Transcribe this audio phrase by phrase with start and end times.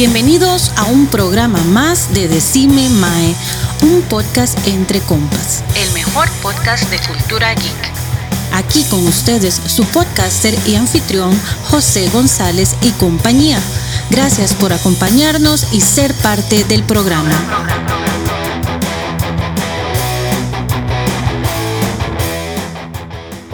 [0.00, 3.34] Bienvenidos a un programa más de Decime Mae,
[3.82, 5.62] un podcast entre compas.
[5.76, 7.92] El mejor podcast de cultura geek.
[8.54, 13.58] Aquí con ustedes su podcaster y anfitrión José González y compañía.
[14.08, 17.79] Gracias por acompañarnos y ser parte del programa.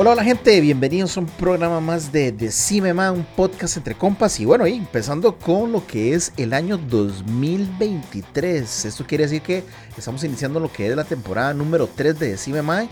[0.07, 4.39] Hola, hola gente, bienvenidos a un programa más de Decime Ma, un podcast entre compas
[4.39, 8.85] y bueno, y empezando con lo que es el año 2023.
[8.85, 9.65] Esto quiere decir que
[9.99, 12.85] estamos iniciando lo que es la temporada número 3 de Decime Ma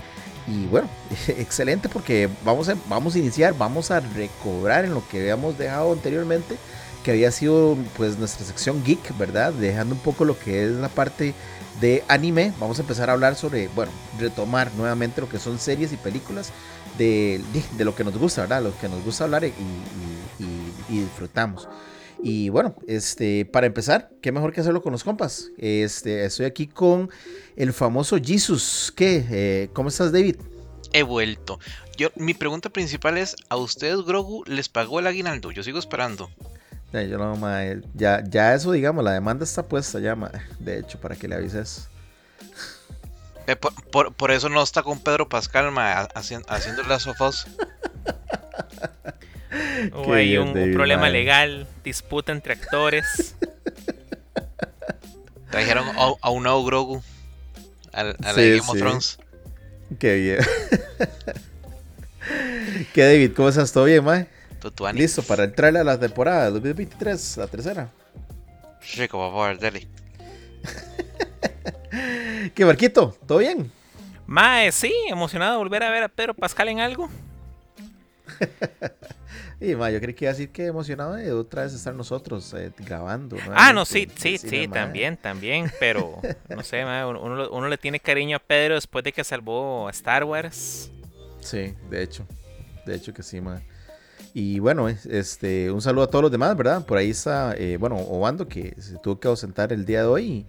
[0.48, 0.88] y bueno,
[1.28, 5.92] excelente porque vamos a, vamos a iniciar, vamos a recobrar en lo que habíamos dejado
[5.92, 6.56] anteriormente,
[7.04, 9.52] que había sido pues nuestra sección geek, ¿verdad?
[9.52, 11.32] Dejando un poco lo que es la parte
[11.80, 15.92] de anime, vamos a empezar a hablar sobre, bueno, retomar nuevamente lo que son series
[15.92, 16.50] y películas
[16.98, 17.40] de,
[17.78, 18.62] lo que nos gusta, ¿verdad?
[18.62, 19.52] Lo que nos gusta hablar y,
[20.88, 21.68] disfrutamos.
[22.22, 25.50] Y bueno, este, para empezar, qué mejor que hacerlo con los compas.
[25.58, 27.10] Este, estoy aquí con
[27.56, 28.92] el famoso Jesus.
[28.96, 29.26] ¿Qué?
[29.30, 30.36] Eh, ¿Cómo estás, David?
[30.92, 31.58] He vuelto.
[31.96, 35.50] Yo, mi pregunta principal es: ¿a ustedes, Grogu, les pagó el aguinaldo?
[35.50, 36.30] Yo sigo esperando.
[36.92, 37.36] yo no,
[37.94, 40.16] ya, ya eso, digamos, la demanda está puesta ya,
[40.60, 41.88] de hecho, para que le avises.
[43.46, 45.72] Eh, por, eso no está con Pedro Pascal
[46.14, 47.46] haciendo, haciendo las sofás.
[49.92, 53.36] o hay un, problema legal, disputa entre actores.
[55.50, 55.86] Trajeron
[56.20, 57.02] a, un nuevo Grogu
[57.92, 59.18] a, la Game of Thrones.
[59.98, 60.38] Qué bien.
[62.94, 63.32] ¿Qué David?
[63.36, 63.72] ¿Cómo estás?
[63.72, 64.26] ¿Todo bien, mae?
[64.94, 67.90] Listo para entrarle a la temporada 2023, la tercera.
[68.96, 69.86] Rico, por favor, dale.
[72.52, 73.16] ¿Qué barquito?
[73.26, 73.70] ¿Todo bien?
[74.26, 77.08] Mae, sí, emocionado de volver a ver a Pedro Pascal en algo.
[79.60, 82.52] y mae, yo creí que iba a decir que emocionado de otra vez estar nosotros
[82.54, 83.36] eh, grabando.
[83.54, 88.00] Ah, no, sí, sí, sí, también, también, pero no sé, mae, uno, uno, le tiene
[88.00, 90.90] cariño a Pedro después de que salvó a Star Wars.
[91.40, 92.26] Sí, de hecho,
[92.86, 93.62] de hecho que sí, mae.
[94.32, 96.84] Y bueno, este, un saludo a todos los demás, ¿verdad?
[96.84, 100.24] Por ahí está, eh, bueno, Obando, que se tuvo que ausentar el día de hoy.
[100.24, 100.46] Y,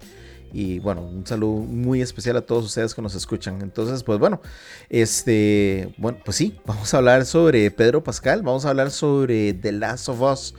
[0.53, 3.61] y bueno, un saludo muy especial a todos ustedes que nos escuchan.
[3.61, 4.41] Entonces, pues bueno,
[4.89, 9.71] este, bueno, pues sí, vamos a hablar sobre Pedro Pascal, vamos a hablar sobre The
[9.71, 10.53] Last of Us.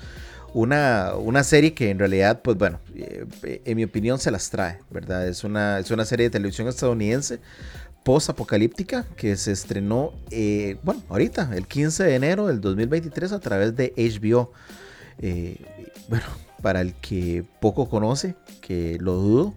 [0.55, 3.27] Una, una serie que en realidad, pues bueno, eh,
[3.65, 5.29] en mi opinión se las trae, ¿verdad?
[5.29, 7.41] Es una, es una serie de televisión estadounidense
[8.07, 13.75] post-apocalíptica que se estrenó, eh, bueno, ahorita, el 15 de enero del 2023 a través
[13.75, 14.53] de HBO.
[15.19, 15.57] Eh,
[16.09, 16.25] bueno,
[16.63, 19.55] para el que poco conoce, que lo dudo,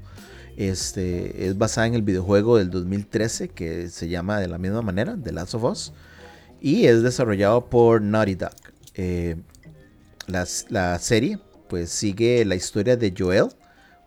[0.59, 5.17] este, es basada en el videojuego del 2013 que se llama de la misma manera,
[5.21, 5.93] The Last of Us.
[6.59, 8.51] Y es desarrollado por Naughty Dog.
[8.95, 9.37] Eh,
[10.27, 11.39] la, serie
[11.69, 13.47] pues sigue la historia de Joel,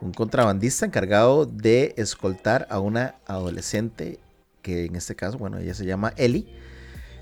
[0.02, 4.20] un contrabandista encargado de escoltar a una adolescente
[4.60, 6.46] que en este caso, bueno, ella se llama Ellie,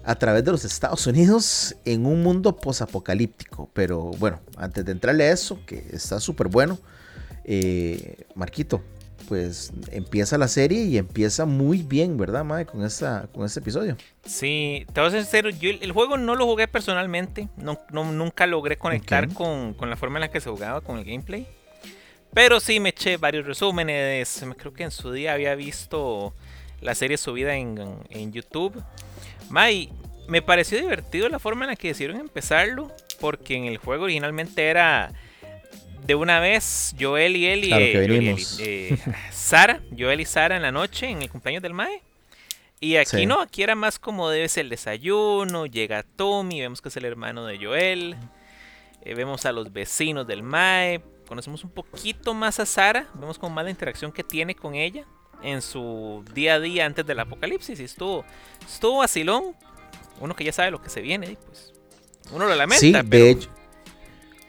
[0.03, 3.71] a través de los Estados Unidos en un mundo posapocalíptico.
[3.75, 6.79] Pero bueno, antes de entrarle a eso, que está súper bueno,
[7.45, 8.83] eh, Marquito,
[9.31, 12.67] pues empieza la serie y empieza muy bien, ¿verdad, Mae?
[12.67, 13.97] Con, esta, con este episodio.
[14.27, 18.49] Sí, te voy a ser sincero, yo el juego no lo jugué personalmente, no, nunca
[18.49, 21.47] logré conectar con, la forma en la que se jugaba, con el gameplay.
[22.35, 26.35] Pero sí me eché varios resúmenes, creo que en su día había visto
[26.81, 28.83] la serie subida en, en YouTube.
[29.49, 29.91] Mae,
[30.27, 34.67] me pareció divertido la forma en la que decidieron empezarlo, porque en el juego originalmente
[34.67, 35.13] era
[36.11, 38.99] de una vez Joel y él y, eh,
[39.31, 42.03] Sara, Joel y Sara en la noche en el cumpleaños del Mae.
[42.81, 46.89] Y aquí no, aquí era más como debe ser el desayuno, llega Tommy, vemos que
[46.89, 48.17] es el hermano de Joel,
[49.03, 53.55] eh, vemos a los vecinos del Mae, conocemos un poquito más a Sara, vemos como
[53.55, 55.05] más la interacción que tiene con ella
[55.45, 58.25] en su día a día antes del apocalipsis y estuvo,
[58.67, 59.55] estuvo vacilón,
[60.19, 61.73] uno que ya sabe lo que se viene, pues
[62.33, 62.81] uno lo lamenta.
[62.81, 63.60] Sí, de hecho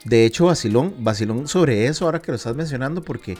[0.03, 3.37] de hecho, vacilón, vacilón sobre eso, ahora que lo estás mencionando, porque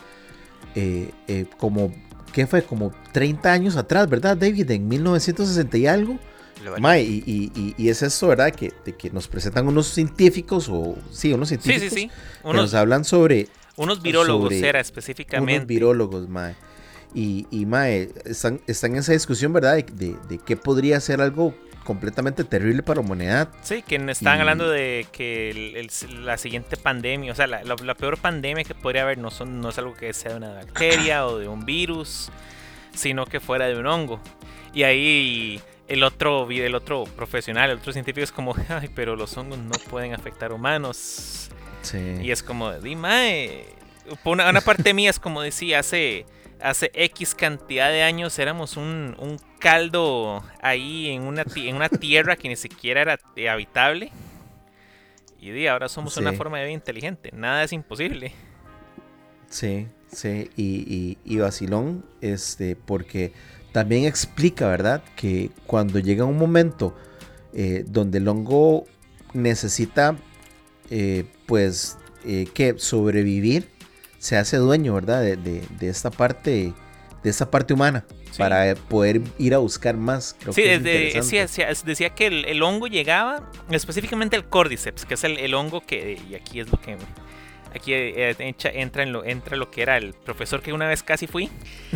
[0.76, 1.94] eh, eh, como,
[2.34, 2.64] ¿qué fue?
[2.64, 4.70] Como 30 años atrás, ¿verdad, David?
[4.72, 6.20] En 1960 y algo.
[6.98, 8.54] y, y, es eso, ¿verdad?
[8.54, 11.82] Que, que nos presentan unos científicos, o sí, unos científicos.
[11.82, 12.12] Sí, sí, sí.
[12.44, 13.48] que nos hablan sobre.
[13.78, 15.56] Unos virólogos, era específicamente.
[15.56, 16.56] Unos virólogos, Mae.
[17.16, 19.84] Y, y Mae, están, están en esa discusión, ¿verdad?
[19.84, 23.50] De, de, qué podría ser algo completamente terrible para la humanidad.
[23.62, 25.88] Sí, que están hablando de que
[26.24, 29.78] la siguiente pandemia, o sea, la, peor pandemia que podría haber no, son, no es
[29.78, 32.30] algo que sea de una bacteria o de un virus,
[32.94, 34.20] sino que fuera de un hongo.
[34.74, 39.36] Y ahí el otro, el otro profesional, el otro científico es como, ay, pero los
[39.38, 41.50] hongos no pueden afectar humanos.
[41.94, 43.66] Y es como, dime,
[44.24, 46.26] una, una parte mía es como decía, hace,
[46.62, 52.36] hace X cantidad de años éramos un, un caldo ahí en una, en una tierra
[52.36, 53.20] que ni siquiera era
[53.52, 54.12] habitable.
[55.40, 57.32] Y ahora somos una forma de vida inteligente.
[57.34, 58.32] Nada es imposible.
[59.50, 60.52] Sí, sí.
[60.56, 63.34] Y, y, vacilón, este, porque
[63.72, 65.04] también explica, ¿verdad?
[65.16, 66.96] Que cuando llega un momento
[67.54, 68.86] eh, donde el hongo
[69.34, 70.16] necesita,
[70.92, 73.68] eh, pues, eh, que sobrevivir,
[74.22, 75.24] se hace dueño, ¿verdad?
[75.24, 76.74] De, de, esta parte,
[77.24, 78.06] de esta parte humana.
[78.38, 80.38] Para poder ir a buscar más.
[80.52, 86.36] sí, decía, que el, hongo llegaba, específicamente el cordyceps, que es el, hongo que, y
[86.36, 86.98] aquí es lo que
[87.74, 91.50] aquí entra en lo entra lo que era el profesor que una vez casi fui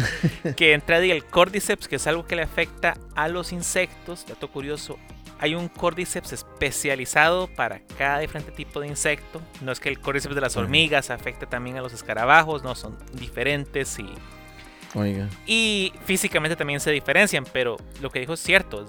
[0.55, 4.97] que entra el cordyceps que es algo que le afecta a los insectos dato curioso
[5.39, 9.41] hay un cordyceps especializado para cada diferente tipo de insecto.
[9.61, 12.97] No es que el cordyceps de las hormigas afecte también a los escarabajos, no, son
[13.13, 14.09] diferentes y...
[15.45, 18.85] Y físicamente también se diferencian, pero lo que dijo es cierto,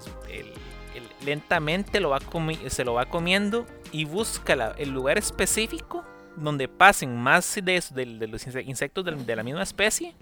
[1.25, 2.19] lentamente lo va
[2.69, 6.05] se lo va comiendo y busca el lugar específico
[6.37, 10.13] donde pasen más de, de los insectos de la misma especie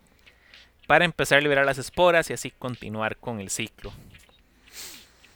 [0.88, 3.92] para empezar a liberar las esporas y así continuar con el ciclo.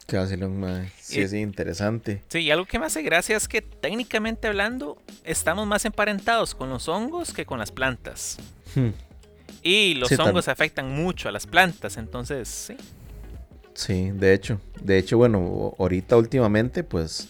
[0.10, 2.24] Qué vacilón, Sí, es interesante.
[2.30, 6.70] Sí, y algo que me hace gracia es que técnicamente hablando, estamos más emparentados con
[6.70, 8.38] los hongos que con las plantas.
[8.76, 8.90] Hmm.
[9.62, 12.76] Y los hongos afectan mucho a las plantas, entonces, sí.
[13.76, 14.60] Sí, de hecho.
[14.82, 17.30] De hecho, bueno, ahorita últimamente, pues,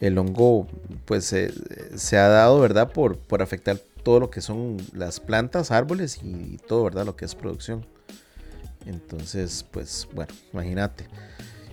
[0.00, 0.66] el hongo,
[1.04, 1.34] pues,
[1.96, 2.92] se ha dado, ¿verdad?
[2.92, 7.06] Por, por afectar todo lo que son las plantas, árboles y todo, ¿verdad?
[7.06, 7.86] Lo que es producción.
[8.86, 11.06] Entonces, pues, bueno, imagínate.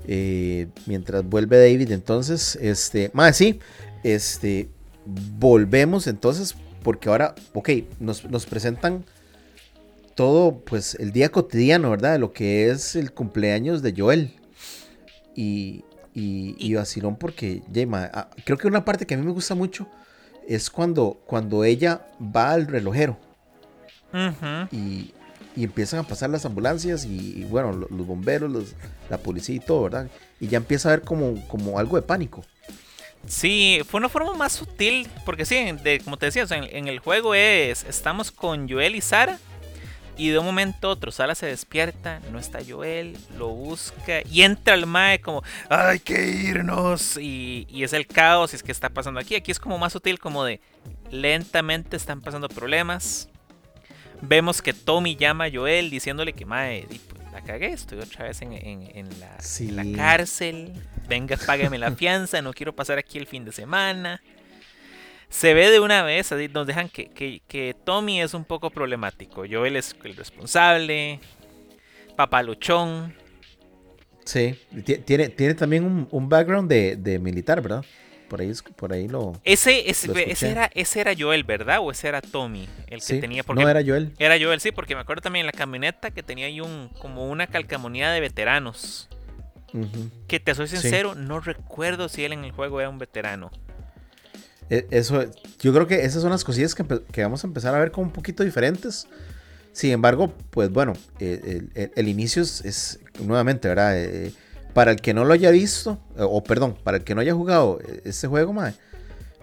[0.07, 3.59] Eh, mientras vuelve David, entonces, este, más sí,
[4.03, 4.69] este,
[5.05, 7.69] volvemos entonces, porque ahora, ok,
[7.99, 9.03] nos, presentan
[10.15, 12.13] todo, pues, el día cotidiano, ¿verdad?
[12.13, 14.33] De lo que es el cumpleaños de Joel.
[15.35, 17.61] Y, y, y vacilón porque,
[17.91, 19.87] ah, creo que una parte que a mí me gusta mucho
[20.47, 23.17] es cuando, cuando ella va al relojero.
[24.71, 25.11] Y
[25.55, 28.51] y empiezan a pasar las ambulancias y, bueno, los, bomberos,
[29.09, 30.07] la policía y todo, ¿verdad?
[30.39, 32.43] Y ya empieza a haber como, como algo de pánico.
[33.27, 35.57] Sí, fue una forma más sutil, porque sí,
[36.03, 39.39] como te decía, en, el juego es, estamos con Joel y Sara,
[40.17, 44.43] y de un momento a otro Sara se despierta, no está Joel, lo busca, y
[44.43, 48.71] entra el Mae como, hay que irnos, y, y es el caos, y es que
[48.71, 50.61] está pasando aquí, aquí es como más sutil, como de,
[51.09, 53.27] lentamente están pasando problemas,
[54.21, 58.41] Vemos que Tommy llama a Joel diciéndole que, mae, pues, la cagué, estoy otra vez
[58.41, 60.73] en, la, cárcel.
[61.07, 64.21] Venga, págame la fianza, no quiero pasar aquí el fin de semana.
[65.29, 69.43] Se ve de una vez, nos dejan que, que, Tommy es un poco problemático.
[69.49, 71.19] Joel es el responsable,
[72.15, 73.13] papaluchón.
[74.23, 74.57] Sí,
[75.05, 77.85] tiene, tiene también un, un background de, de militar, ¿verdad?
[78.27, 79.33] Por ahí, por ahí lo.
[79.43, 81.79] Ese, ese, era, ese era Joel, ¿verdad?
[81.81, 82.67] ¿O ese era Tommy?
[82.87, 83.43] El que tenía.
[83.43, 84.13] Porque no era Joel.
[84.17, 87.29] Era Joel, sí, porque me acuerdo también en la camioneta que tenía ahí un, como
[87.29, 89.09] una calcamonía de veteranos.
[90.27, 93.51] Que te soy sincero, no recuerdo si él en el juego era un veterano.
[94.69, 95.25] E, eso,
[95.59, 98.13] yo creo que esas son las cosillas que, vamos a empezar a ver como un
[98.13, 99.07] poquito diferentes.
[99.73, 103.97] Sin embargo, pues bueno, eh, el, inicio es, nuevamente, ¿verdad?
[103.97, 104.31] Eh,
[104.75, 107.79] para el que no lo haya visto, o perdón, para el que no haya jugado
[108.03, 108.53] este juego,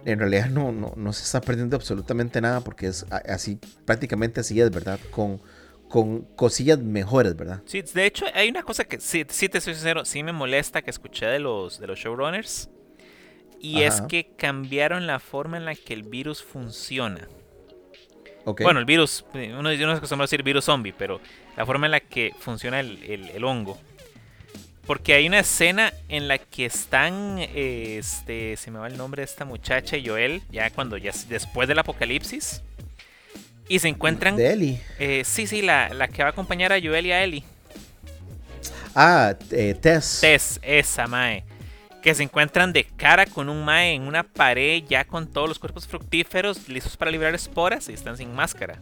[0.05, 4.71] en realidad no, no, se está perdiendo absolutamente nada porque es así, prácticamente así es,
[4.71, 5.01] ¿verdad?
[5.11, 5.41] Con,
[5.89, 7.62] con cosillas mejores, ¿verdad?
[7.65, 10.83] Sí, de hecho hay una cosa que sí, sí te soy sincero, sí me molesta
[10.83, 12.69] que escuché de los, de los showrunners.
[13.59, 17.27] Y es que cambiaron la forma en la que el virus funciona.
[18.45, 21.21] Bueno, el virus, uno, uno se acostumbra a decir virus zombie, pero
[21.57, 23.79] la forma en la que funciona el, el hongo
[24.87, 29.25] porque hay una escena en la que están, este, se me va el nombre de
[29.25, 32.62] esta muchacha y Joel, ya cuando ya después del apocalipsis.
[33.69, 34.37] Y se encuentran...
[34.37, 34.81] De Ellie.
[34.99, 37.45] Eh, sí, sí, la, la, que va a acompañar a Joel y a Ellie.
[38.95, 40.19] Ah, eh, Tess.
[40.21, 41.45] Tess, esa mae.
[42.03, 45.61] Que se encuentran de cara con un mae en una pared ya con todos los
[45.61, 48.79] cuerpos fructíferos listos para liberar esporas y están sin máscara.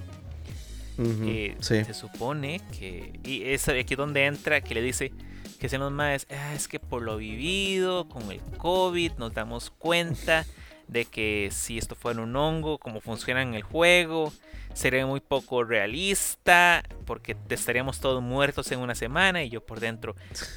[0.98, 3.12] Eh, se supone que...
[3.24, 5.12] Y es aquí donde entra que le dice
[5.60, 9.70] que sean los más, ah, es que por lo vivido con el COVID nos damos
[9.70, 10.46] cuenta
[10.88, 14.32] de que si esto fuera un hongo, cómo funciona en el juego,
[14.72, 20.16] sería muy poco realista, porque estaríamos todos muertos en una semana y yo por dentro,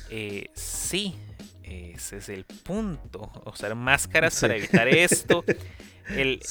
[0.10, 1.16] eh, sí,
[1.64, 3.30] ese es el punto.
[3.46, 5.44] Usar máscaras para evitar esto.
[6.10, 6.42] El,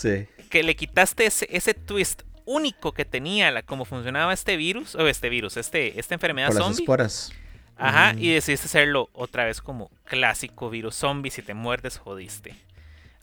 [0.49, 5.07] Que le quitaste ese, ese twist único que tenía la, cómo funcionaba este virus, o
[5.07, 6.71] este virus, este, esta enfermedad Por zombie.
[6.71, 7.33] Las esporas.
[7.77, 11.31] Ajá, y decidiste hacerlo otra vez como clásico virus zombie.
[11.31, 12.55] Si te muerdes, jodiste.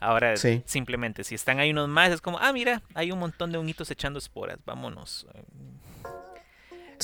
[0.00, 3.58] Ahora, simplemente, si están ahí unos más, es como, ah, mira, hay un montón de
[3.58, 5.26] honguitos echando esporas, vámonos.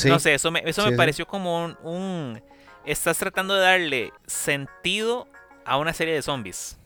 [0.07, 2.43] no sé, eso me, eso me pareció como un,
[2.87, 5.27] Estás tratando de darle sentido
[5.65, 6.79] a una serie de zombies.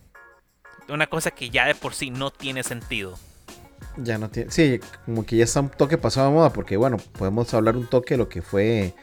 [0.89, 3.17] Una cosa que ya de por sí no tiene sentido.
[3.97, 4.51] Ya no tiene.
[4.51, 7.87] Sí, como que ya está un toque pasado de moda, porque bueno, podemos hablar un
[7.87, 8.95] toque de lo que fue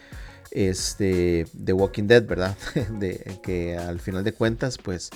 [0.51, 2.55] este The Walking Dead, ¿verdad?
[2.91, 5.09] de que al final de cuentas, pues,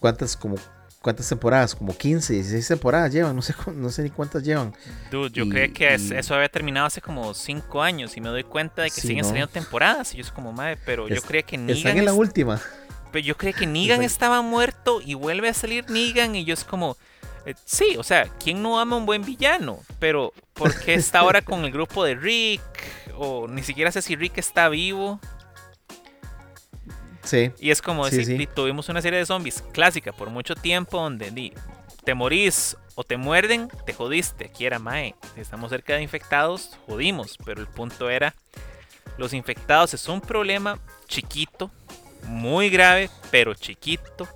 [0.00, 0.56] ¿cuántas como
[1.00, 1.76] ¿Cuántas temporadas?
[1.76, 4.74] Como 15, 16 temporadas llevan, no sé, no sé ni cuántas llevan.
[5.12, 8.82] Dude, yo creo que eso había terminado hace como 5 años y me doy cuenta
[8.82, 10.12] de que siguen saliendo temporadas.
[10.14, 11.76] Y yo es como, madre, pero yo creía que Negan.
[11.76, 12.60] Están en la última.
[13.12, 16.64] Pero yo creía que Negan estaba muerto y vuelve a salir Negan y yo es
[16.64, 16.96] como.
[17.46, 19.78] Eh, sí, o sea, ¿quién no ama un buen villano?
[20.00, 22.60] Pero, ¿por qué está ahora con el grupo de Rick?
[23.18, 25.20] O ni siquiera sé si Rick está vivo.
[27.58, 31.52] Y es como decir, tuvimos una serie de zombies clásica por mucho tiempo donde
[32.04, 34.46] te morís o te muerden, te jodiste.
[34.46, 35.14] Aquí era Mae.
[35.34, 37.36] Si estamos cerca de infectados, jodimos.
[37.44, 38.34] Pero el punto era,
[39.18, 41.70] los infectados es un problema chiquito,
[42.24, 44.26] muy grave, pero chiquito.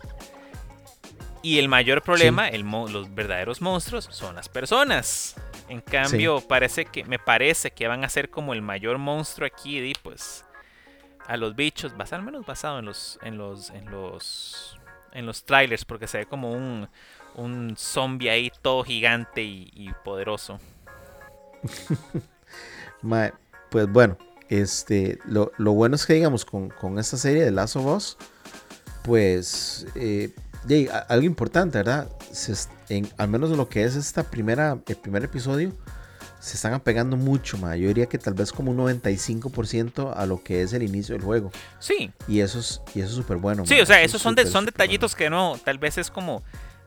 [1.40, 5.34] Y el mayor problema, los verdaderos monstruos, son las personas.
[5.72, 9.78] En cambio, parece que me parece que van a ser como el mayor monstruo aquí,
[9.78, 10.44] y pues
[11.26, 14.78] a los bichos, al menos basado en los en los en los
[15.12, 16.90] en los trailers porque se ve como un
[17.36, 20.60] un zombie ahí todo gigante y, poderoso.
[23.70, 24.18] pues bueno,
[24.50, 28.18] este lo, bueno es que digamos con, con esta serie de Last of Us,
[29.04, 30.34] pues eh,
[31.08, 32.08] algo importante, ¿verdad?
[32.88, 35.72] en, al menos lo que es esta primera, el primer episodio,
[36.40, 37.76] se están apegando mucho, ma.
[37.76, 41.24] Yo diría que tal vez como un 95% a lo que es el inicio del
[41.24, 41.52] juego.
[41.78, 42.10] Sí.
[42.26, 43.64] Y eso es y eso es súper bueno.
[43.64, 46.42] Sí, o sea, esos son, son detallitos que no, tal vez es como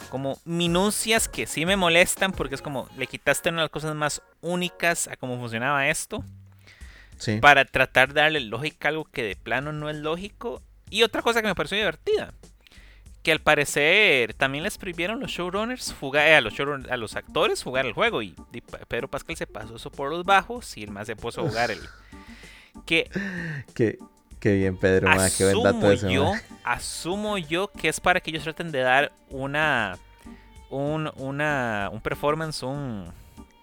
[0.09, 3.95] como minucias que sí me molestan porque es como le quitaste una de las cosas
[3.95, 6.23] más únicas a cómo funcionaba esto.
[7.17, 7.37] Sí.
[7.39, 10.61] Para tratar de darle lógica a algo que de plano no es lógico.
[10.89, 12.33] Y otra cosa que me pareció divertida
[13.25, 17.63] que al parecer también les prohibieron los showrunners jugar eh, a los a los actores
[17.63, 18.35] jugar el juego y,
[18.87, 21.71] Pedro Pascal se pasó eso por los bajos y el más se puso a jugar
[21.71, 21.79] el
[22.85, 23.09] que
[23.73, 23.97] qué,
[24.53, 29.97] bien Pedro asumo yo asumo yo que es para que ellos traten de dar una
[30.69, 33.11] un una un performance un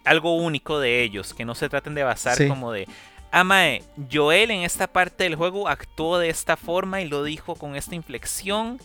[0.04, 2.88] algo único de ellos que no se traten de basar como de
[3.30, 7.54] Amae, ah, Joel en esta parte del juego actuó de esta forma y lo dijo
[7.54, 8.80] con esta inflexión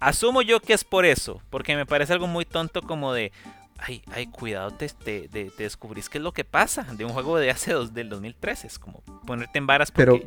[0.00, 3.32] Asumo yo que es por eso, porque me parece algo muy tonto como de,
[3.78, 5.28] ay, ay, cuidado, te, te,
[5.58, 8.78] descubrís qué es lo que pasa de un juego de hace dos, del 2013, es
[8.78, 9.92] como ponerte en varas.
[9.92, 10.18] Pero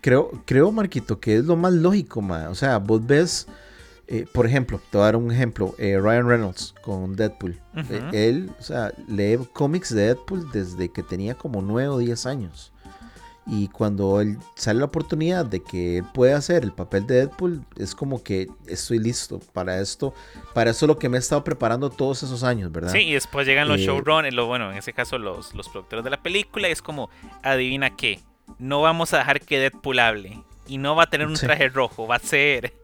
[0.00, 2.48] creo, creo, Marquito, que es lo más lógico, ma.
[2.50, 3.48] O sea, vos ves,
[4.06, 7.60] eh, por ejemplo, te voy a dar un ejemplo, eh, Ryan Reynolds con Deadpool.
[7.76, 12.26] Eh, él, o sea, lee cómics de Deadpool desde que tenía como 9 o 10
[12.26, 12.72] años.
[13.50, 17.64] Y cuando él sale la oportunidad de que él puede hacer el papel de Deadpool,
[17.76, 20.12] es como que estoy listo para esto.
[20.52, 22.92] Para eso es lo que me he estado preparando todos esos años, ¿verdad?
[22.92, 26.04] Sí, y después llegan los eh, showrunners, lo, bueno, en ese caso los, los productores
[26.04, 27.08] de la película, y es como,
[27.42, 28.20] adivina qué,
[28.58, 30.42] no vamos a dejar que Deadpool hable.
[30.66, 32.74] Y no va a tener un traje rojo, va a ser...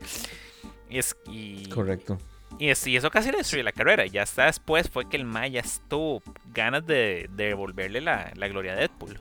[0.88, 2.18] Es, y, Correcto.
[2.58, 4.06] Y, eso casi le destruyó la carrera.
[4.06, 8.76] Ya hasta después fue que el Maya estuvo ganas de, devolverle la, la gloria a
[8.76, 9.18] Deadpool.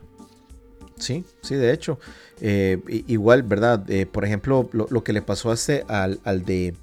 [0.98, 1.98] Sí, sí, de hecho.
[2.40, 3.88] Eh, igual, ¿verdad?
[3.90, 6.74] Eh, por ejemplo, lo, que le pasó a este, al, de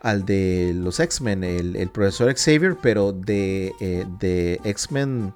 [0.00, 5.34] al de los X-Men, el, profesor Xavier, pero de, eh, de X-Men,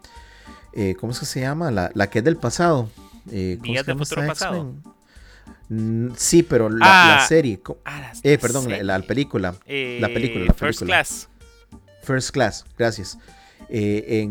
[0.99, 1.71] ¿cómo es que se llama?
[1.71, 2.89] La, que es del pasado.
[3.27, 4.75] ¿Días del futuro pasado?
[5.69, 7.61] Mm, sí, pero la, ah, serie.
[7.85, 9.55] Ah, perdón, La, película.
[9.67, 10.53] la película.
[10.55, 11.29] First Class.
[12.03, 13.19] First Class, gracias.
[13.73, 14.27] Eh,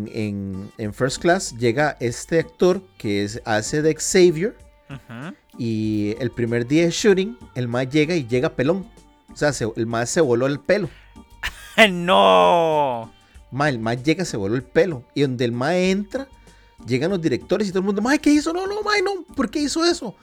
[0.78, 4.56] en, First Class llega este actor que es, hace de Xavier.
[5.58, 8.90] Y el primer día de shooting, el más llega y llega pelón.
[9.32, 10.90] O sea, el más se voló el pelo.
[11.90, 13.12] ¡No!
[13.52, 15.04] Ma, el más llega, se voló el pelo.
[15.14, 16.28] Y donde el más entra,
[16.86, 18.52] llegan los directores y todo el mundo, ma, ¿qué hizo?
[18.54, 20.16] No, no, ma, no, ¿por qué hizo eso?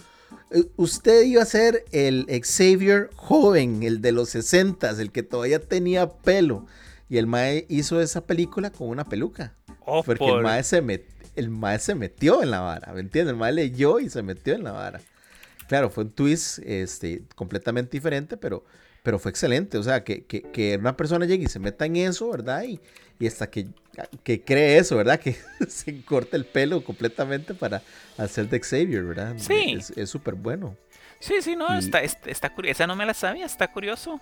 [0.50, 5.60] Eh, usted iba a ser el Xavier joven, el de los 60, el que todavía
[5.60, 6.66] tenía pelo.
[7.08, 9.54] Y el Mae hizo esa película con una peluca.
[9.84, 10.82] Oh, porque el, mae se
[11.36, 13.32] el mae se metió en la vara, ¿me entiendes?
[13.32, 15.00] El Mae leyó y se metió en la vara.
[15.68, 18.64] claro, fue un twist este, completamente diferente, pero,
[19.04, 19.78] pero fue excelente.
[19.78, 22.64] O sea, que, que, una persona llegue y se meta en eso, ¿verdad?
[22.64, 22.80] Y,
[23.20, 23.68] y hasta que,
[24.24, 25.20] que cree eso, ¿verdad?
[25.20, 25.36] Que
[25.68, 27.80] se corta el pelo completamente para
[28.18, 29.34] hacer de Xavier, ¿verdad?
[29.38, 29.78] Sí.
[29.94, 30.76] Es súper bueno.
[31.18, 32.72] Sí, sí, no, está, está, curioso.
[32.72, 34.20] Esa no me la sabía, está curioso.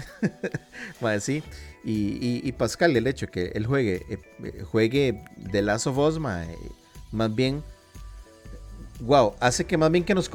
[1.20, 1.42] sí.
[1.84, 7.34] Y, y, Pascal, el hecho que él juegue, eh, juegue The Last of Us, más
[7.34, 7.62] bien,
[9.00, 10.28] wow, hace que más bien que nos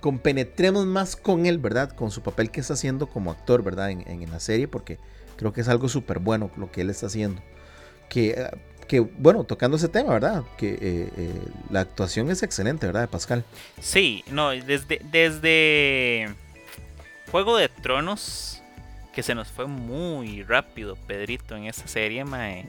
[0.00, 1.92] compenetremos más con él, ¿verdad?
[1.92, 3.90] Con su papel que está haciendo como actor, ¿verdad?
[3.90, 4.98] En, en la serie, porque
[5.36, 7.40] creo que es algo súper bueno lo que él está haciendo.
[8.10, 8.50] Que,
[8.90, 10.42] que, bueno, tocando ese tema, ¿verdad?
[10.58, 11.32] Que eh, eh,
[11.70, 13.02] la actuación es excelente, ¿verdad?
[13.02, 13.44] De Pascal.
[13.80, 16.34] Sí, no, desde, desde
[17.30, 18.60] Juego de Tronos,
[19.12, 22.66] que se nos fue muy rápido, Pedrito, en esa serie, Mae.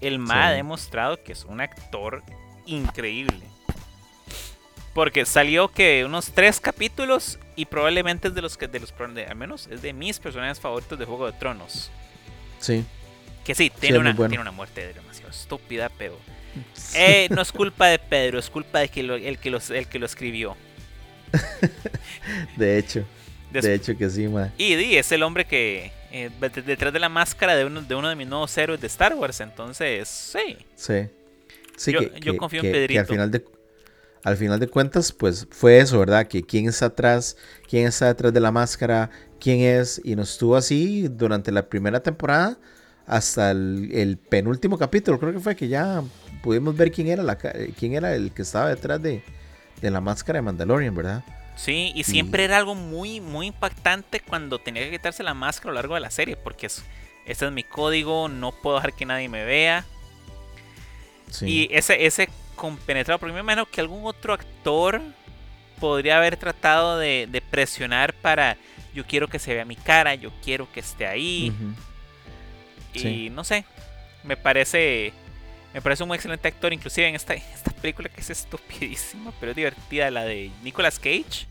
[0.00, 2.22] El Mae ha demostrado que es un actor
[2.66, 3.40] increíble.
[4.92, 9.36] Porque salió que unos tres capítulos y probablemente es de los que, de los, al
[9.36, 11.90] menos es de mis personajes favoritos de Juego de Tronos.
[12.58, 12.84] Sí.
[13.44, 16.18] Que sí, tiene, una, tiene una muerte demasiado estúpida, pero
[16.94, 20.06] eh, no es culpa de Pedro, es culpa de que el, que el que lo
[20.06, 20.56] escribió.
[22.56, 23.06] de hecho.
[23.52, 24.52] De hecho que sí, ma.
[24.58, 26.30] Y, es el hombre que eh,
[26.66, 29.40] detrás de la máscara de uno, de uno de mis nuevos héroes de Star Wars,
[29.40, 30.56] entonces sí.
[30.74, 31.08] Sí.
[31.76, 33.00] sí yo, yo confío en Pedrito.
[33.00, 33.44] al final de
[34.22, 36.26] al final de cuentas, pues fue eso, ¿verdad?
[36.26, 37.36] Que quién está atrás,
[37.68, 42.00] quién está detrás de la máscara, quién es, y nos estuvo así durante la primera
[42.00, 42.58] temporada
[43.06, 46.02] hasta el, penúltimo capítulo, creo que fue que ya
[46.42, 49.24] pudimos ver quién era, la, quién era el que estaba detrás de,
[49.82, 51.24] la máscara de Mandalorian, ¿verdad?
[51.60, 55.72] Sí, y siempre era algo muy, muy impactante cuando tenía que quitarse la máscara a
[55.72, 56.82] lo largo de la serie, porque es,
[57.26, 59.84] este es mi código, no puedo dejar que nadie me vea.
[61.42, 63.18] Y ese, ese compenetrado.
[63.18, 65.02] Porque me imagino que algún otro actor
[65.78, 68.56] podría haber tratado de, presionar para
[68.94, 71.52] yo quiero que se vea mi cara, yo quiero que esté ahí.
[72.94, 73.66] Y no sé,
[74.24, 75.12] me parece
[75.74, 79.52] me parece un muy excelente actor, inclusive en esta, esta película que es estupidísima, pero
[79.52, 81.49] es divertida, la de Nicolas Cage.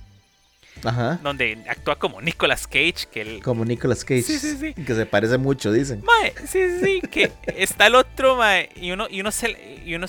[1.23, 3.07] Donde actúa como Nicolas Cage.
[3.11, 3.43] Que él...
[3.43, 4.21] Como Nicolas Cage.
[4.21, 4.73] Sí, sí, sí.
[4.73, 6.03] Que se parece mucho, dicen.
[6.03, 10.07] Mae, sí, sí, que está el otro, mae, y uno, y uno, se, y uno,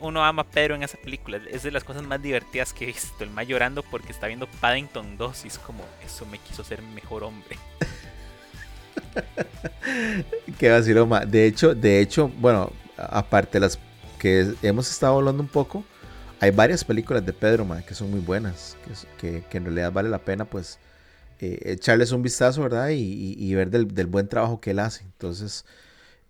[0.00, 1.40] uno, ama a Pedro en esa película.
[1.50, 3.24] Es de las cosas más divertidas que he visto.
[3.24, 6.82] El mae llorando porque está viendo Paddington 2 y es como, eso me quiso ser
[6.82, 7.58] mejor hombre.
[10.58, 13.78] Qué vacilo, De hecho, de hecho, bueno, aparte de las
[14.18, 15.84] que hemos estado hablando un poco,
[16.40, 18.76] hay varias películas de Pedro, que son muy buenas,
[19.18, 20.78] que, en realidad vale la pena, pues,
[21.40, 22.90] eh, echarles un vistazo, ¿verdad?
[22.90, 25.04] Y, ver del, buen trabajo que él hace.
[25.04, 25.64] Entonces,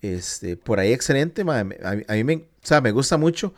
[0.02, 2.44] este, por ahí excelente, A, mí me,
[2.82, 3.54] me gusta mucho.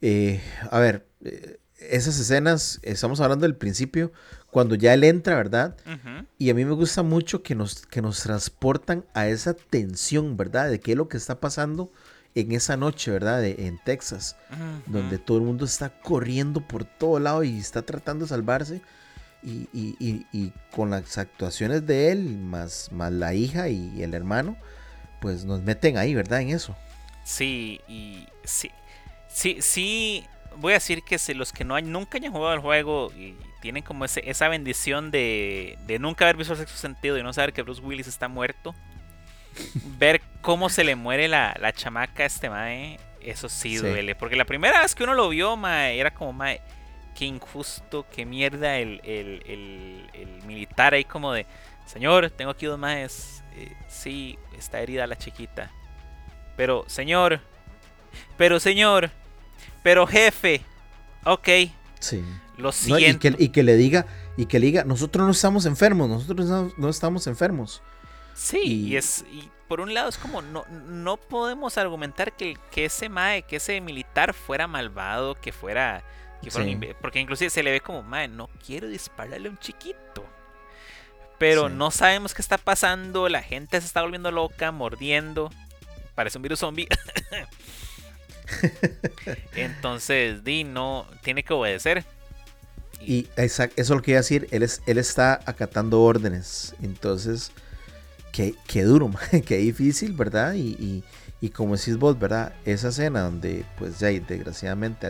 [0.00, 4.12] Eh, a ver, eh, esas escenas, estamos hablando del principio,
[4.50, 5.76] cuando ya él entra, ¿verdad?
[6.38, 10.70] Y a mí me gusta mucho que nos, que nos transportan a esa tensión, ¿verdad?
[10.70, 11.90] De qué es lo que está pasando
[12.34, 13.44] en esa noche, ¿verdad?
[13.44, 14.36] en Texas,
[14.86, 18.82] donde todo el mundo está corriendo por todo lado y está tratando de salvarse.
[19.42, 24.56] Y, con las actuaciones de él, más, más la hija y el hermano,
[25.20, 26.40] pues nos meten ahí, ¿verdad?
[26.40, 26.76] En eso.
[27.24, 28.70] Sí, y sí,
[29.28, 30.24] sí, sí,
[30.56, 33.36] voy a decir que si los que no hay, nunca hayan jugado el juego y
[33.60, 37.32] tienen como ese, esa bendición de, de nunca haber visto el sexto sentido y no
[37.32, 38.74] saber que Bruce Willis está muerto,
[39.98, 44.14] ver cómo se le muere la, chamaca a este mae, eso sí, duele.
[44.14, 46.60] Porque la primera vez que uno lo vio, mae, era como, mae,
[47.14, 49.00] qué injusto, qué mierda el,
[50.46, 51.46] militar ahí como de,
[51.86, 53.42] señor, tengo aquí dos maes.
[53.56, 55.70] Eh, sí, está herida la chiquita.
[56.56, 57.40] Pero, señor,
[58.36, 59.10] pero señor,
[59.82, 60.62] pero jefe,
[61.24, 61.48] ok.
[62.00, 62.24] Sí.
[62.56, 63.28] Lo siento.
[63.38, 64.06] y, que, le diga,
[64.36, 67.82] y que le diga, nosotros no estamos enfermos, nosotros no estamos enfermos.
[68.38, 72.84] Sí, y, es y por un lado es como no, no podemos argumentar que, que
[72.84, 76.04] ese mae, que ese militar fuera malvado, que fuera,
[77.00, 80.24] porque inclusive se le ve como mae, no quiero dispararle a un chiquito.
[81.36, 85.50] Pero no sabemos qué está pasando, la gente se está volviendo loca, mordiendo.
[86.14, 86.88] Parece un virus zombie.
[89.54, 92.04] Entonces, Di no tiene que obedecer.
[93.00, 96.74] Y eso es lo que iba a decir, él, es, él está acatando órdenes.
[96.82, 97.52] Entonces,
[98.32, 99.10] qué, duro,
[99.46, 100.54] qué difícil, ¿verdad?
[100.54, 101.02] Y,
[101.52, 102.52] como decís vos, ¿verdad?
[102.64, 105.06] Esa escena donde, pues ya, desgraciadamente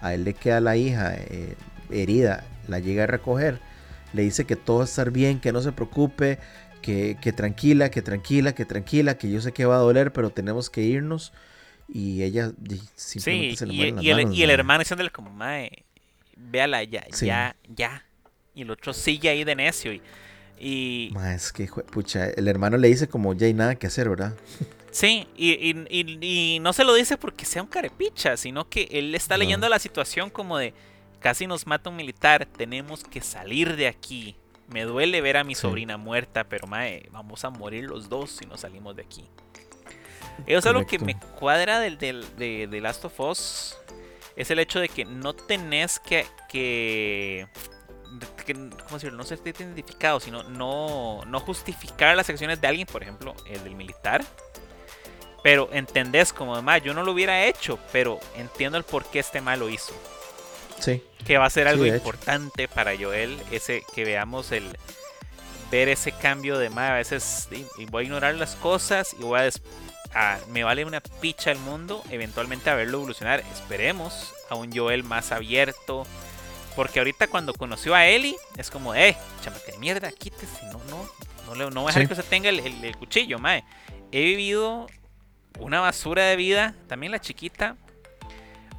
[0.00, 1.56] a él le queda la hija eh,
[1.90, 3.60] herida, la llega a recoger,
[4.12, 6.38] le dice que todo va a estar bien, que no se preocupe,
[6.82, 10.70] que, tranquila, que tranquila, que tranquila, que yo sé que va a doler, pero tenemos
[10.70, 11.32] que irnos.
[11.88, 12.52] Y ella
[12.94, 15.84] simplemente se le y, y, el, y el hermano diciéndole como, mae,
[16.36, 18.04] véala ya, ya, ya.
[18.54, 19.92] Y el otro sigue ahí de necio.
[19.92, 20.02] Y,
[20.58, 21.12] y...
[21.34, 24.34] es que, pucha, el hermano le dice como ya hay nada que hacer, ¿verdad?
[24.96, 29.68] Sí, y, no se lo dice porque sea un carepicha, sino que él está leyendo
[29.68, 30.72] la situación como de
[31.20, 34.36] casi nos mata un militar, tenemos que salir de aquí.
[34.68, 38.46] Me duele ver a mi sobrina muerta, pero mae, vamos a morir los dos si
[38.46, 39.28] no salimos de aquí.
[40.46, 43.76] Eso es algo que me cuadra del, del, de, de, Last of Us.
[44.34, 46.26] Es el hecho de que no tenés que.
[46.48, 47.48] que,
[48.84, 49.18] ¿Cómo decirlo?
[49.18, 53.74] No ser identificado, sino no, no justificar las acciones de alguien, por ejemplo, el del
[53.74, 54.24] militar.
[55.42, 59.40] Pero entendés como además, yo no lo hubiera hecho, pero entiendo el por qué este
[59.40, 59.92] mal lo hizo.
[60.80, 61.02] Sí.
[61.24, 64.76] Que va a ser algo importante para Joel, ese que veamos el
[65.70, 69.40] ver ese cambio de más a veces y voy a ignorar las cosas y voy
[69.40, 69.42] a
[70.48, 73.42] me vale una picha el mundo, eventualmente a verlo evolucionar.
[73.52, 76.06] Esperemos a un Joel más abierto.
[76.76, 81.08] Porque ahorita cuando conoció a Ellie, es como, eh, chamaca de mierda, quítese, no, no,
[81.46, 83.64] no, le, no voy a dejar que se tenga el, cuchillo, mae.
[84.12, 84.86] He vivido
[85.58, 87.76] una basura de vida, también la chiquita,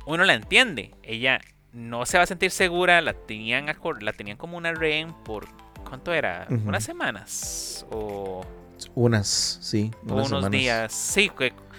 [0.05, 1.41] uno la entiende, ella
[1.73, 5.47] no se va a sentir segura, la tenían, la tenían como una rehén por,
[5.83, 6.47] ¿cuánto era?
[6.49, 7.85] ¿Unas semanas?
[7.89, 8.45] O
[8.93, 9.91] unas, sí.
[10.03, 11.31] Unos días, sí.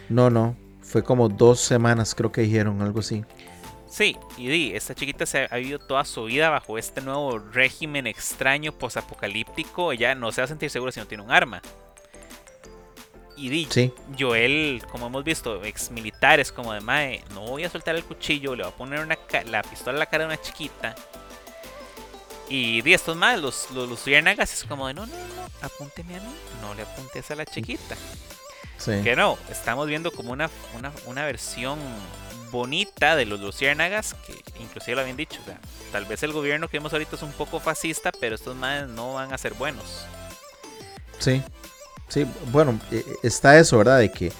[0.08, 0.56] No, no.
[0.82, 3.24] Fue como dos semanas, creo que dijeron, algo así.
[3.98, 8.06] Sí, y di, esta chiquita se ha vivido toda su vida bajo este nuevo régimen
[8.06, 9.90] extraño, posapocalíptico.
[9.90, 11.60] Ella no se va a sentir segura si no tiene un arma.
[13.36, 13.92] Y di, sí.
[14.16, 18.54] Joel, como hemos visto, ex militares como de Mae, no voy a soltar el cuchillo,
[18.54, 20.94] le voy a poner una la pistola a la cara de una chiquita
[22.50, 26.20] y di estos más, los, los, los es como de no, no, no, apúnteme a
[26.20, 27.96] mí, no le apuntes a la chiquita.
[28.86, 30.48] Que no, estamos viendo como una,
[31.06, 31.78] una, versión
[32.50, 35.58] bonita de los luciérnagas, que inclusive lo habían dicho, o sea,
[35.92, 39.14] tal vez el gobierno que vemos ahorita es un poco fascista, pero estos más no
[39.14, 40.06] van a ser buenos.
[41.18, 41.42] Sí,
[42.08, 43.98] sí, bueno, e, e, está eso, ¿verdad?
[43.98, 44.32] De que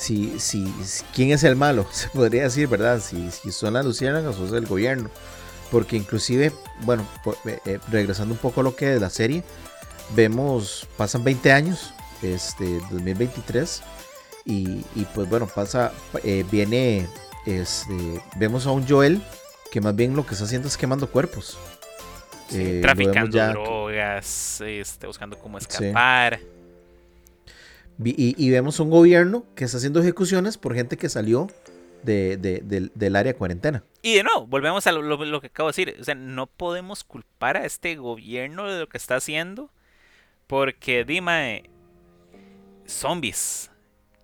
[0.00, 0.72] si, si,
[1.14, 3.00] quién es el malo, se podría decir, ¿verdad?
[3.00, 5.10] Si, si son las luciérnagas o es el gobierno.
[5.70, 7.06] Porque inclusive, bueno,
[7.44, 9.44] eh, eh, regresando un poco a lo que es la serie,
[10.16, 13.82] vemos, pasan 20 años, este, 2023,
[14.46, 15.92] y, y pues bueno, pasa,
[16.24, 17.08] eh, viene,
[17.46, 19.22] este, vemos a un Joel
[19.70, 21.58] que más bien lo que está haciendo es quemando cuerpos.
[22.82, 26.40] traficando drogas, este, buscando cómo escapar.
[28.02, 31.48] Y, y, vemos un gobierno que está haciendo ejecuciones por gente que salió
[32.02, 33.84] de, del, área cuarentena.
[34.02, 35.96] Y de nuevo, volvemos a lo, que acabo de decir.
[36.00, 39.70] O sea, no podemos culpar a este gobierno de lo que está haciendo.
[40.46, 41.70] Porque, dime,
[42.86, 43.70] zombies.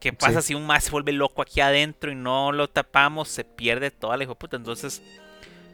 [0.00, 3.28] ¿Qué pasa si un más se vuelve loco aquí adentro y no lo tapamos?
[3.28, 4.56] Se pierde toda la hijo puta.
[4.56, 5.02] Entonces,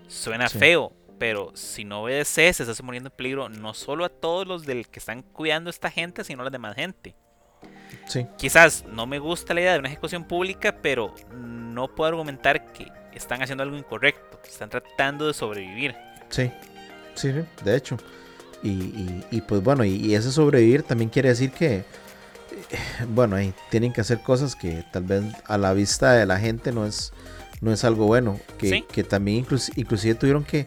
[0.08, 0.92] suena feo.
[1.18, 4.88] Pero si no obedeces, se está muriendo en peligro no solo a todos los del
[4.88, 7.14] que están cuidando a esta gente, sino a la demás gente.
[8.06, 8.26] Sí.
[8.37, 12.90] Quizás no me gusta la idea de una ejecución pública, pero no puedo argumentar que
[13.14, 15.94] están haciendo algo incorrecto, están tratando de sobrevivir.
[16.28, 16.50] Sí,
[17.14, 17.32] sí,
[17.62, 17.96] de hecho.
[18.64, 21.85] Y, pues bueno, y, ese sobrevivir también quiere decir que,
[23.14, 26.72] bueno, ahí tienen que hacer cosas que tal vez a la vista de la gente
[26.72, 27.12] no es,
[27.60, 30.66] no es algo bueno, que, que también inclusive tuvieron que,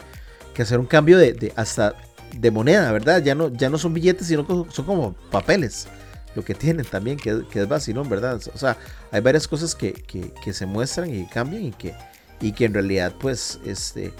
[0.57, 1.95] hacer un cambio de, hasta
[2.33, 3.21] de moneda, ¿verdad?
[3.21, 5.87] Ya no, ya no son billetes, sino son como papeles
[6.35, 8.39] lo que tienen también, que, que es vacilón, ¿verdad?
[8.53, 8.77] O sea,
[9.11, 11.95] hay varias cosas que, que, se muestran y cambian y que,
[12.41, 14.13] y que en realidad, pues, este, eh,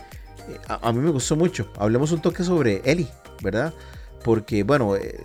[0.67, 1.69] a, mí me gustó mucho.
[1.77, 3.09] Hablemos un toque sobre Ellie,
[3.41, 3.73] ¿verdad?
[4.23, 5.19] Porque, bueno, eh,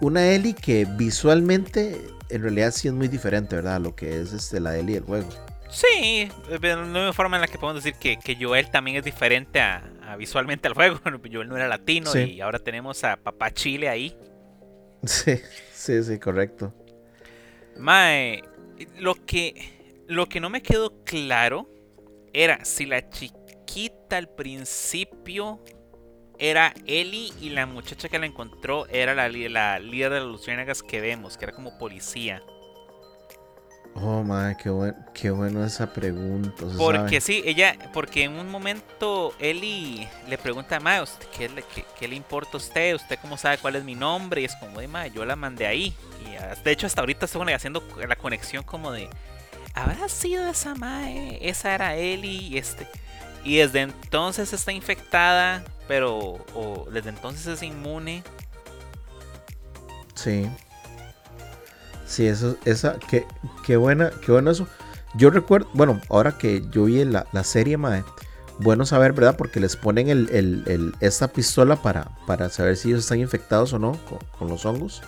[0.00, 3.80] una Ellie que visualmente en realidad sí es muy diferente, ¿verdad?
[3.80, 5.28] lo que es este, la Ellie del juego.
[5.68, 9.04] Sí, de la misma forma en la que podemos decir que, que Joel también es
[9.04, 9.82] diferente a,
[10.16, 11.00] visualmente al juego.
[11.32, 14.16] Joel no era latino y ahora tenemos a Papá Chile ahí.
[15.04, 15.38] Sí,
[15.72, 16.74] sí, sí, correcto.
[17.76, 18.42] Mae,
[18.98, 21.70] lo que, lo que no me quedó claro
[22.32, 25.62] era si la chiquita al principio
[26.38, 30.82] era Ellie y la muchacha que la encontró era la, la líder de las luciérnagas
[30.82, 32.42] que vemos, que era como policía.
[33.98, 36.64] Oh, madre, qué, qué bueno esa pregunta.
[36.76, 41.02] Porque sí, ella, porque en un momento Eli le pregunta a Mae,
[41.36, 41.50] ¿qué,
[41.98, 42.94] ¿qué, le importa a usted?
[42.94, 44.42] ¿Usted cómo sabe cuál es mi nombre?
[44.42, 45.94] Y es como, de yo la mandé ahí.
[46.26, 49.08] Y de hecho, hasta ahorita estoy haciendo la conexión como de,
[49.72, 51.38] ¿habrá sido esa Mae?
[51.40, 52.86] Esa era Eli y este.
[53.46, 58.24] Y desde entonces está infectada, pero o desde entonces es inmune.
[60.14, 60.50] Sí.
[62.06, 63.24] Sí, eso, esa, qué,
[63.64, 64.66] qué buena, qué bueno eso.
[65.14, 68.02] Yo recuerdo, bueno, ahora que yo vi la, la serie, mae,
[68.58, 69.36] bueno saber, ¿verdad?
[69.36, 73.96] Porque les ponen el, esta pistola para, para saber si ellos están infectados o no
[74.38, 75.02] con, los hongos.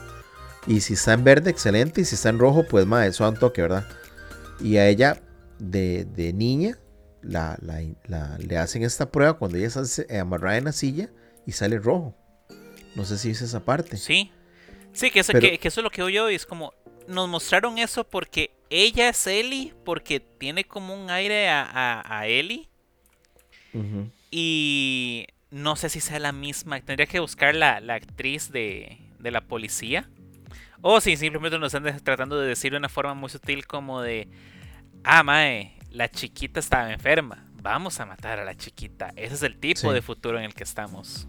[0.67, 2.03] Y si está en verde, excelente.
[2.03, 3.85] Y si está en rojo, pues más, eso da un toque, ¿verdad?
[4.61, 5.23] Y a ella,
[5.59, 6.79] de, niña,
[7.29, 7.59] la,
[8.39, 11.11] le hacen esta prueba cuando ella está amarrada en la silla
[11.47, 12.17] y sale rojo.
[12.97, 13.97] No sé si es esa parte.
[13.97, 14.33] Sí.
[14.93, 16.73] Sí, que eso, que, eso es lo que oyo y es como,
[17.07, 22.27] nos mostraron eso porque ella es Ellie, porque tiene como un aire a, a, a
[22.27, 22.69] Ellie.
[24.31, 26.81] Y no sé si sea la misma.
[26.81, 30.09] Tendría que buscar la, actriz de, de, la policía.
[30.81, 34.29] O si simplemente nos están tratando de decir de una forma muy sutil como de...
[35.05, 37.45] Ah, mae, la chiquita estaba enferma.
[37.63, 39.13] Vamos a matar a la chiquita.
[39.17, 41.27] Ese es el tipo de futuro en el que estamos.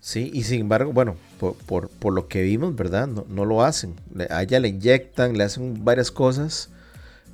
[0.00, 3.08] Sí, y sin embargo, bueno, por, por, lo que vimos, ¿verdad?
[3.08, 3.96] No, no, lo hacen.
[4.30, 6.70] A ella le inyectan, le hacen varias cosas,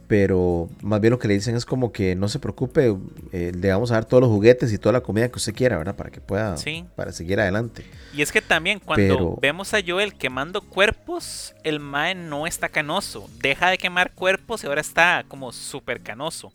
[0.09, 2.95] pero más bien lo que le dicen es como que no se preocupe,
[3.33, 5.79] eh, le vamos a dar todos los juguetes y toda la comida que usted quiera,
[5.79, 5.97] ¿verdad?
[5.97, 6.57] Para que pueda,
[6.95, 7.85] para seguir adelante.
[8.15, 13.29] Y es que también cuando vemos a Joel quemando cuerpos, el Mae no está canoso.
[13.41, 16.53] Deja de quemar cuerpos y ahora está como súper canoso.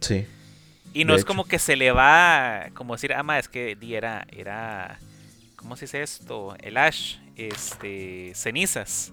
[0.00, 0.26] Sí.
[0.92, 4.98] Y no es como que se le va, como decir, ah, es que era, era
[5.56, 6.54] ¿cómo se dice esto?
[6.60, 9.12] El ash, este, cenizas.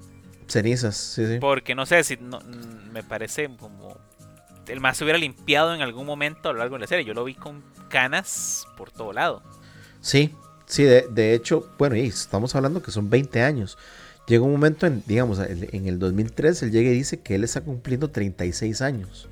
[0.51, 1.37] Cenizas, sí, sí.
[1.39, 3.97] Porque no sé si mm, me parece como
[4.67, 7.05] el más se hubiera limpiado en algún momento a lo largo de la serie.
[7.05, 9.43] Yo lo vi con canas por todo lado.
[10.01, 10.33] Sí,
[10.65, 13.77] sí, de, hecho, bueno, y estamos hablando que son 20 años.
[14.27, 17.61] Llega un momento, en, digamos, en el 2003, él llega y dice que él está
[17.61, 19.27] cumpliendo 36 años.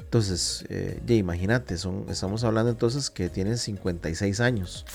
[0.00, 4.86] Entonces, eh, ya imagínate, son, estamos hablando entonces que tiene 56 años.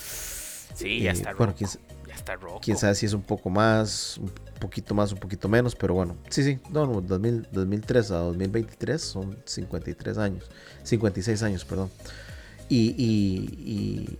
[0.74, 1.54] Sí, ya está bueno,
[2.24, 5.94] está Quién sabe si es un poco más, un poquito más, un poquito menos, pero
[5.94, 10.50] bueno, sí, sí, no, 2003 a 2023 son 53 años,
[10.82, 11.90] 56 años, perdón.
[12.68, 14.18] Y, y,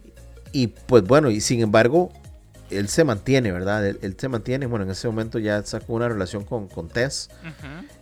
[0.53, 2.13] y, pues bueno, y sin embargo,
[2.69, 3.87] él se mantiene, ¿verdad?
[3.87, 7.31] Él, se mantiene, bueno, en ese momento ya sacó una relación con, con Tess,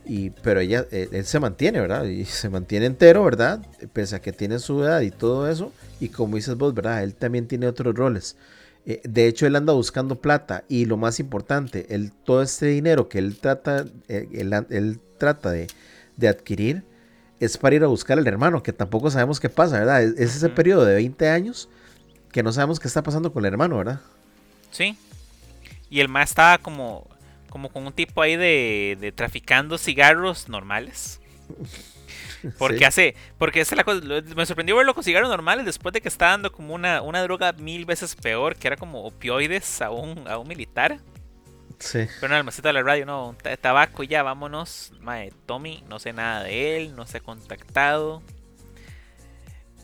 [0.04, 2.04] y, pero ella, él, se mantiene, ¿verdad?
[2.04, 3.64] Y se mantiene entero, ¿verdad?
[3.92, 7.04] Pese a que tiene su edad y todo eso, y como dices vos, ¿verdad?
[7.04, 8.36] Él también tiene otros roles.
[8.84, 13.08] Eh, de hecho, él anda buscando plata y lo más importante, él, todo este dinero
[13.08, 15.68] que él trata, eh, él, trata de,
[16.28, 16.84] adquirir
[17.40, 20.02] es para ir a buscar al hermano, que tampoco sabemos qué pasa, ¿verdad?
[20.02, 21.68] Es, ese periodo de 20 años
[22.30, 24.00] que no sabemos qué está pasando con el hermano, ¿verdad?
[24.70, 24.96] Sí.
[25.90, 27.08] Y el más estaba como,
[27.50, 31.20] como con un tipo ahí de, traficando cigarros normales.
[32.58, 34.00] Porque hace, porque es la cosa,
[34.36, 37.52] me sorprendió verlo con cigarros normales después de que está dando como una, una droga
[37.52, 40.98] mil veces peor, que era como opioides a un, a un militar.
[41.78, 42.06] Sí.
[42.20, 44.92] Pero no, el maceta de la radio, no, tabaco ya, vámonos.
[45.00, 48.22] Mae, Tommy, no sé nada de él, no se ha contactado.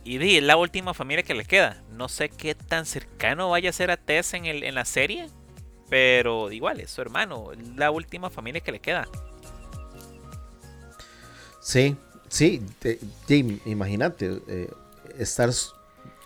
[0.05, 1.83] Y di, es la última familia que le queda.
[1.90, 5.29] No sé qué tan cercano vaya a ser a Tess en, el, en la serie.
[5.90, 7.51] Pero igual, es su hermano.
[7.77, 9.09] La última familia que le queda.
[11.61, 11.97] Sí,
[12.28, 12.62] sí.
[13.64, 14.40] imagínate.
[14.48, 14.70] Eh,
[15.18, 15.50] estar.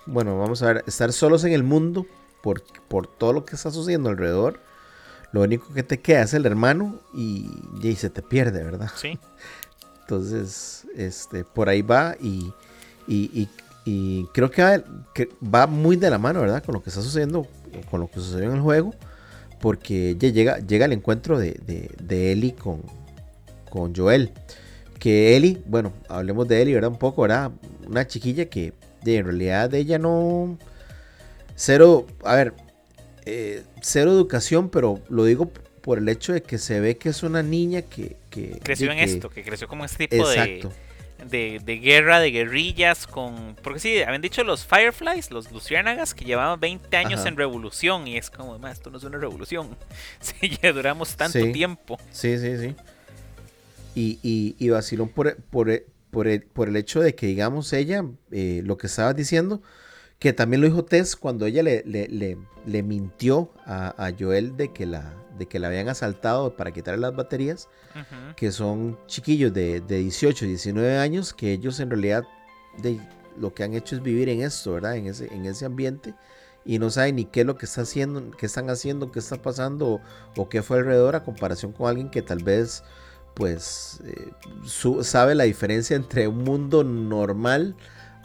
[0.06, 0.84] Bueno, vamos a ver.
[0.86, 2.06] Estar solos en el mundo.
[2.42, 4.60] Por, por todo lo que está sucediendo alrededor.
[5.32, 6.98] Lo único que te queda es el hermano.
[7.14, 7.50] Y,
[7.82, 8.90] y se te pierde, ¿verdad?
[8.96, 9.18] Sí.
[10.00, 12.16] Entonces, este, por ahí va.
[12.20, 12.52] Y,
[13.06, 13.48] y,
[13.84, 14.84] y creo que
[15.42, 16.62] va, muy de la mano, ¿verdad?
[16.62, 17.46] Con lo que está sucediendo,
[17.90, 18.94] con lo que sucedió en el juego.
[19.60, 21.52] Porque ya llega, llega el encuentro de,
[22.00, 22.82] de, Ellie con,
[23.70, 24.32] con Joel.
[25.02, 26.92] Que Ellie, bueno, hablemos de Ellie, ¿verdad?
[26.92, 27.50] Un poco, ¿verdad?
[27.88, 28.72] Una chiquilla que
[29.04, 30.56] en realidad ella no...
[31.56, 32.54] Cero, a ver,
[33.24, 37.24] eh, cero educación, pero lo digo por el hecho de que se ve que es
[37.24, 38.14] una niña que...
[38.30, 40.68] que creció en esto, que creció como este tipo exacto.
[40.68, 40.92] de
[41.24, 43.56] de, guerra, de guerrillas, con...
[43.60, 48.18] Porque sí, habían dicho los Fireflies, los Luciérnagas, que llevaban 20 años en revolución y
[48.18, 49.76] es como, esto no es una revolución.
[50.20, 51.98] Sí, ya duramos tanto tiempo.
[52.12, 52.76] Sí, sí, sí.
[53.94, 58.04] Y, y, y vacilón por, por, por, el, por el hecho de que, digamos, ella,
[58.30, 59.62] eh, lo que estaba diciendo,
[60.18, 64.72] que también lo dijo Tess cuando ella le, le, le, mintió a, a, Joel de
[64.72, 67.68] que, la, de que la habían asaltado para quitarle las baterías,
[68.36, 72.24] que son chiquillos de, de, 18, 19 años, que ellos en realidad
[72.78, 73.00] de,
[73.36, 74.96] lo que han hecho es vivir en esto, ¿verdad?
[74.96, 76.14] En ese, en ese ambiente
[76.64, 79.40] y no saben ni qué es lo que está haciendo, qué están haciendo, qué está
[79.40, 80.00] pasando
[80.36, 82.84] o, qué fue alrededor a comparación con alguien que tal vez
[83.34, 84.32] pues eh,
[85.02, 87.74] sabe la diferencia entre un mundo normal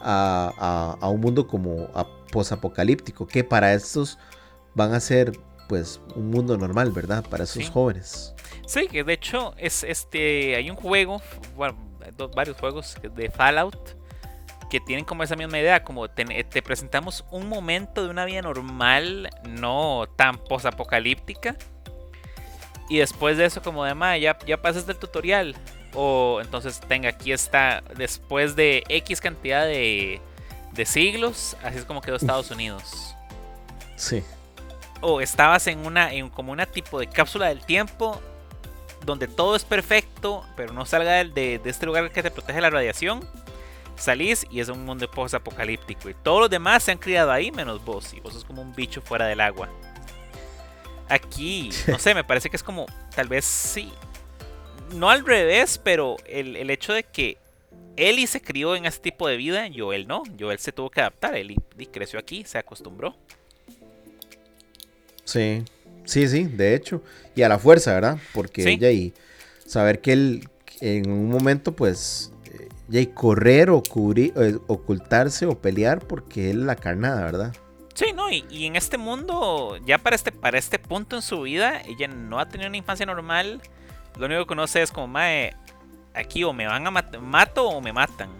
[0.00, 1.88] a, un mundo como
[2.30, 4.18] posapocalíptico, que para estos
[4.74, 5.32] van a ser
[5.68, 7.24] pues un mundo normal, ¿verdad?
[7.28, 8.34] Para esos jóvenes.
[8.66, 11.20] Sí, que de hecho es este hay un juego,
[11.56, 11.76] bueno,
[12.34, 13.98] varios juegos de Fallout
[14.68, 18.42] que tienen como esa misma idea, como te, te presentamos un momento de una vida
[18.42, 21.56] normal, no tan posapocalíptica.
[22.88, 25.54] Y después de eso, como de, ya, ya pasaste el tutorial.
[25.94, 30.20] O entonces, tenga, aquí está, después de X cantidad de,
[30.72, 33.14] de siglos, así es como quedó Estados Unidos.
[33.96, 34.22] Sí.
[35.00, 38.20] O estabas en una, en como una tipo de cápsula del tiempo
[39.04, 42.70] donde todo es perfecto, pero no salga de, de este lugar que te protege la
[42.70, 43.26] radiación.
[43.96, 46.08] Salís y es un mundo post-apocalíptico.
[46.08, 48.12] Y todos los demás se han criado ahí menos vos.
[48.14, 49.68] Y vos sos como un bicho fuera del agua.
[51.08, 53.92] Aquí, no sé, me parece que es como, tal vez sí.
[54.94, 57.38] No al revés, pero el, el hecho de que
[57.96, 60.22] Eli se crió en ese tipo de vida, Joel no.
[60.38, 61.34] Joel se tuvo que adaptar.
[61.34, 61.56] Eli
[61.90, 63.16] creció aquí, se acostumbró.
[65.24, 65.64] Sí,
[66.04, 67.02] sí, sí, de hecho.
[67.34, 68.18] Y a la fuerza, ¿verdad?
[68.32, 69.12] Porque ella y
[69.66, 70.48] saber que él
[70.80, 72.32] en un momento, pues,
[72.88, 77.54] ya y correr o cubrir, eh, ocultarse o pelear porque él la carnada, ¿verdad?
[77.98, 81.82] Sí, no, y, en este mundo, ya para este, para este punto en su vida,
[81.84, 83.60] ella no ha tenido una infancia normal.
[84.16, 85.56] Lo único que conoce es como, mae,
[86.14, 88.30] aquí o me van a matar, mato o me matan.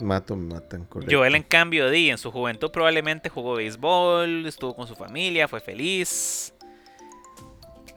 [0.00, 1.16] Mato, me matan, correcto.
[1.16, 5.60] Joel, en cambio, di, en su juventud probablemente jugó béisbol, estuvo con su familia, fue
[5.60, 6.52] feliz.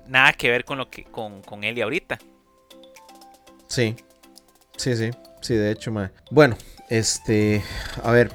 [0.08, 2.18] Nada que ver con lo que con, con él y ahorita.
[3.68, 3.98] Sí,
[4.78, 5.12] sí, sí,
[5.42, 6.12] sí, de hecho, mae.
[6.32, 6.56] Bueno,
[6.88, 7.62] este,
[8.02, 8.32] a ver,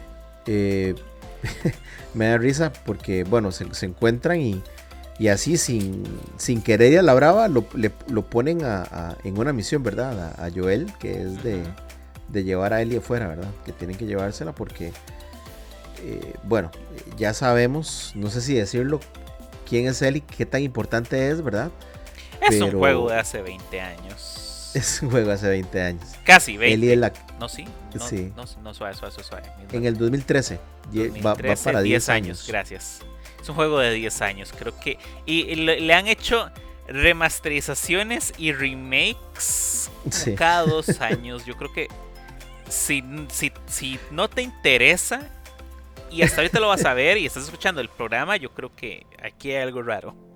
[0.46, 0.94] eh,
[2.14, 4.62] me da risa porque, bueno, se, encuentran y,
[5.18, 6.05] y, así sin,
[6.37, 10.35] sin querer y a la brava lo, lo ponen a, en una misión, ¿verdad?
[10.38, 11.62] A, Joel, que es de
[12.29, 13.51] de llevar a Ellie afuera, ¿verdad?
[13.64, 14.92] Que tienen que llevársela porque,
[16.03, 16.70] eh, bueno,
[17.16, 19.01] ya sabemos, no sé si decirlo,
[19.66, 21.70] quién es Ellie, qué tan importante es, ¿verdad?
[22.40, 24.47] Es un juego de hace 20 años.
[24.74, 26.04] Es un juego hace 20 años.
[26.24, 26.74] Casi 20.
[26.74, 27.12] Ellie es la...
[27.40, 27.64] No, sí.
[27.94, 28.33] No, sí.
[28.37, 29.50] No, no, suave, suave, suave.
[29.72, 30.61] En el 2013.
[30.92, 32.44] 2013 va, va, para 10 años.
[32.46, 33.00] Gracias.
[33.40, 34.52] Es un juego de 10 años.
[34.59, 34.98] Creo que...
[35.26, 36.50] Y, le, han hecho
[36.87, 39.90] remasterizaciones y remakes
[40.37, 41.44] cada dos años.
[41.44, 41.88] Yo creo que
[42.68, 43.02] si,
[43.66, 45.22] si, no te interesa
[46.11, 49.07] y hasta ahorita lo vas a ver y estás escuchando el programa, yo creo que
[49.22, 50.28] aquí hay algo raro.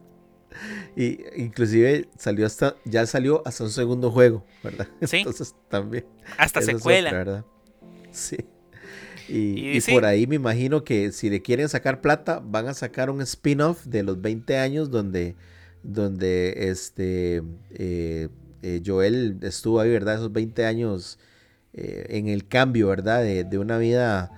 [0.97, 4.89] Y inclusive salió hasta, ya salió hasta un segundo juego, ¿verdad?
[5.03, 5.19] Sí.
[5.19, 6.05] Entonces también.
[6.39, 7.13] Hasta secuela.
[7.13, 7.45] ¿verdad?
[8.11, 8.37] Sí.
[9.29, 13.23] Y, por ahí me imagino que si le quieren sacar plata, van a sacar un
[13.23, 15.37] spin-off de los 20 años donde,
[15.83, 18.29] donde este eh,
[18.63, 20.15] eh, Joel estuvo ahí, ¿verdad?
[20.15, 21.19] Esos 20 años
[21.75, 23.23] eh, en el cambio, ¿verdad?
[23.23, 24.31] De, una vida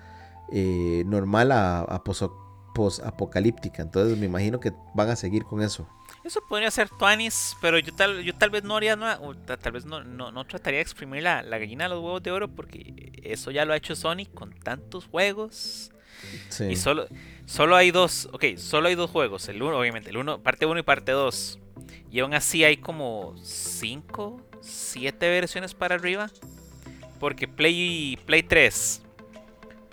[0.52, 3.82] eh, normal a, a post-apocalíptica.
[3.82, 5.86] Entonces me imagino que van a seguir con eso.
[6.24, 9.20] Eso podría ser Tuanis, pero yo tal, yo tal vez no haría nada,
[9.60, 13.12] tal vez no, no, trataría de exprimir la, gallina de los huevos de oro, porque
[13.22, 15.90] eso ya lo ha hecho Sony con tantos juegos.
[16.70, 17.06] Y solo,
[17.44, 20.80] solo hay dos, ok, solo hay dos juegos, el uno, obviamente, el uno, parte 1
[20.80, 21.58] y parte 2.
[22.10, 26.30] Y aún así hay como 5, 7 versiones para arriba.
[27.20, 29.02] Porque Play, Play 3,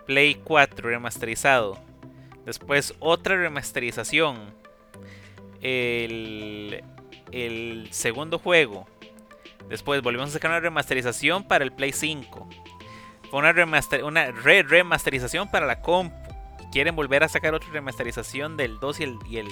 [0.06, 1.78] Play 4 remasterizado.
[2.46, 4.61] Después otra remasterización.
[5.62, 6.84] El,
[7.32, 8.88] el segundo juego.
[9.70, 12.50] Después volvimos a sacar una remasterización para el Play 5.
[13.30, 16.16] Fue una, remaster, una re remasterización para la compu.
[16.72, 19.48] Quieren volver a sacar otra remasterización del 2 y el, y el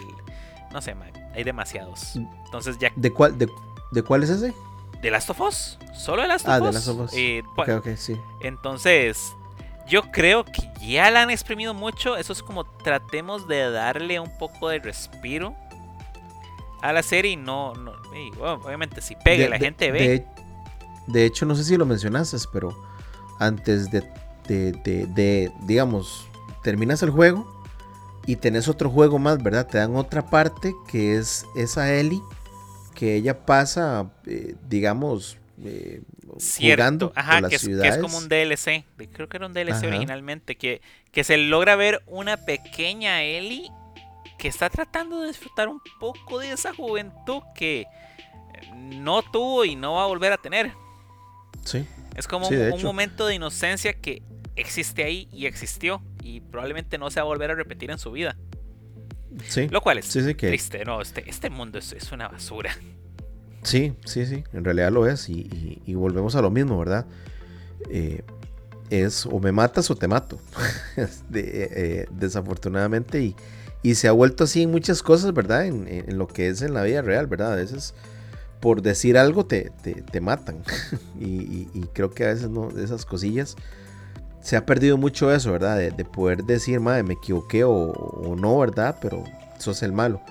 [0.71, 0.95] no sé,
[1.33, 2.15] hay demasiados.
[2.45, 2.91] Entonces ya.
[2.95, 3.49] ¿De cuál, de,
[3.91, 4.53] ¿De cuál es ese?
[5.01, 5.77] de Last of Us.
[5.93, 6.65] Solo de Last of ah, Us.
[6.65, 7.11] De Last of Us.
[7.13, 7.43] Eh,
[7.97, 8.19] sí.
[8.41, 9.35] Entonces,
[9.87, 12.17] yo creo que ya la han exprimido mucho.
[12.17, 15.55] Eso es como tratemos de darle un poco de respiro
[16.81, 17.73] a la serie no.
[17.73, 17.93] no
[18.39, 20.25] obviamente, si pega la gente ve.
[21.07, 22.75] De, hecho, no sé si lo mencionaste, pero
[23.39, 24.03] antes de,
[24.47, 24.71] de,
[25.07, 26.27] de, digamos,
[26.63, 27.59] terminas el juego
[28.25, 29.67] y tenés otro juego más, ¿verdad?
[29.67, 32.21] Te dan otra parte que es esa Ellie
[32.93, 36.01] que ella pasa, eh, digamos, eh,
[36.59, 38.83] jugando Ajá, que, es, que, es, como un DLC.
[39.13, 40.57] Creo que era un DLC originalmente.
[40.57, 43.71] Que, que se logra ver una pequeña Ellie
[44.39, 47.85] que está tratando de disfrutar un poco de esa juventud que
[48.73, 50.71] no tuvo y no va a volver a tener.
[51.65, 51.85] Sí.
[52.15, 54.23] Es como un, momento de inocencia que
[54.55, 58.11] existe ahí y existió y probablemente no se va a volver a repetir en su
[58.11, 58.35] vida.
[59.69, 62.75] Lo cual es triste, no, este, este mundo es, una basura.
[63.61, 65.29] Sí, sí, sí, en realidad lo es.
[65.29, 67.05] Y, volvemos a lo mismo, ¿verdad?
[67.89, 68.23] Eh,
[68.89, 70.39] es o me matas o te mato.
[71.33, 73.21] Eh, desafortunadamente.
[73.21, 73.35] Y,
[73.83, 75.65] y, se ha vuelto así en muchas cosas, ¿verdad?
[75.65, 77.53] En, lo que es en la vida real, ¿verdad?
[77.53, 77.93] A veces
[78.59, 79.71] por decir algo te,
[80.11, 80.63] te, matan.
[81.19, 83.55] y, creo que a veces no, esas cosillas
[84.41, 85.77] se ha perdido mucho eso, ¿verdad?
[85.77, 88.97] De, poder decir, madre, me equivoqué o, no, ¿verdad?
[89.01, 89.23] Pero
[89.57, 90.21] sos el malo.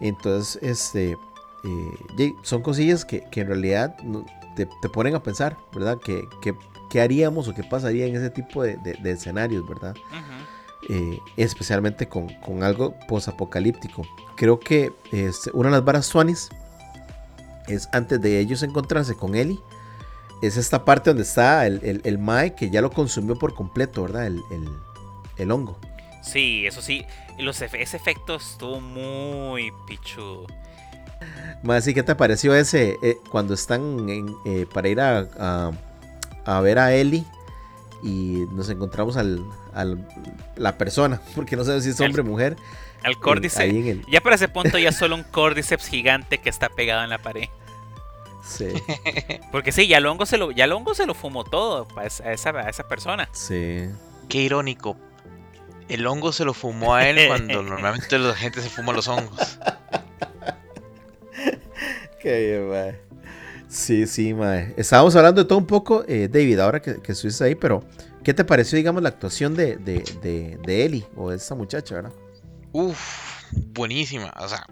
[0.00, 3.96] Entonces, este, eh, son cosillas que, en realidad
[4.56, 5.98] te, ponen a pensar, ¿verdad?
[6.04, 6.22] ¿Qué,
[6.90, 9.94] qué, haríamos o qué pasaría en ese tipo de, escenarios, ¿verdad?
[10.90, 12.30] Eh, especialmente con,
[12.62, 14.02] algo posapocalíptico.
[14.36, 16.50] Creo que este, una de las varas Swanis
[17.68, 19.58] es antes de ellos encontrarse con Eli
[20.42, 24.26] es esta parte donde está el, el, Mae que ya lo consumió por completo, ¿verdad?
[24.26, 25.78] El, hongo.
[26.22, 27.04] Sí, eso sí.
[27.38, 30.46] Los, ese efecto estuvo muy pichudo.
[31.62, 34.06] Más, ¿y qué te pareció ese eh, cuando están
[34.44, 35.70] eh, para ir a,
[36.44, 37.24] a, ver a Eli
[38.04, 39.42] y nos encontramos al,
[39.72, 40.06] al,
[40.56, 42.56] la persona, porque no sé si es hombre o mujer?
[43.02, 44.02] Al córdice.
[44.08, 47.48] Ya para ese punto ya solo un córdiceps gigante que está pegado en la pared.
[48.46, 48.68] Sí.
[49.52, 52.68] Porque sí, ya Longo se lo, ya Longo se lo fumó todo a esa, a
[52.68, 53.28] esa persona.
[53.32, 53.88] Sí.
[54.28, 54.96] Qué irónico.
[55.88, 59.58] El hongo se lo fumó a él cuando normalmente la gente se fuma los hongos.
[62.20, 62.96] Qué bien,
[63.74, 64.72] Sí, sí, mae.
[64.76, 67.82] Estábamos hablando de todo un poco, eh, David, ahora que, que, estuviste ahí, pero
[68.22, 71.96] ¿qué te pareció, digamos, la actuación de, de, de, de Ellie o de esta muchacha,
[71.96, 72.12] verdad?
[72.70, 74.32] Uf, buenísima.
[74.38, 74.64] O sea,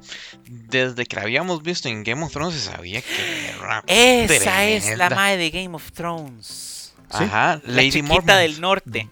[0.46, 4.96] desde que la habíamos visto en Game of Thrones se sabía que era Esa es
[4.96, 6.94] la madre de Game of Thrones.
[7.10, 9.10] Ajá, la chiquita del norte.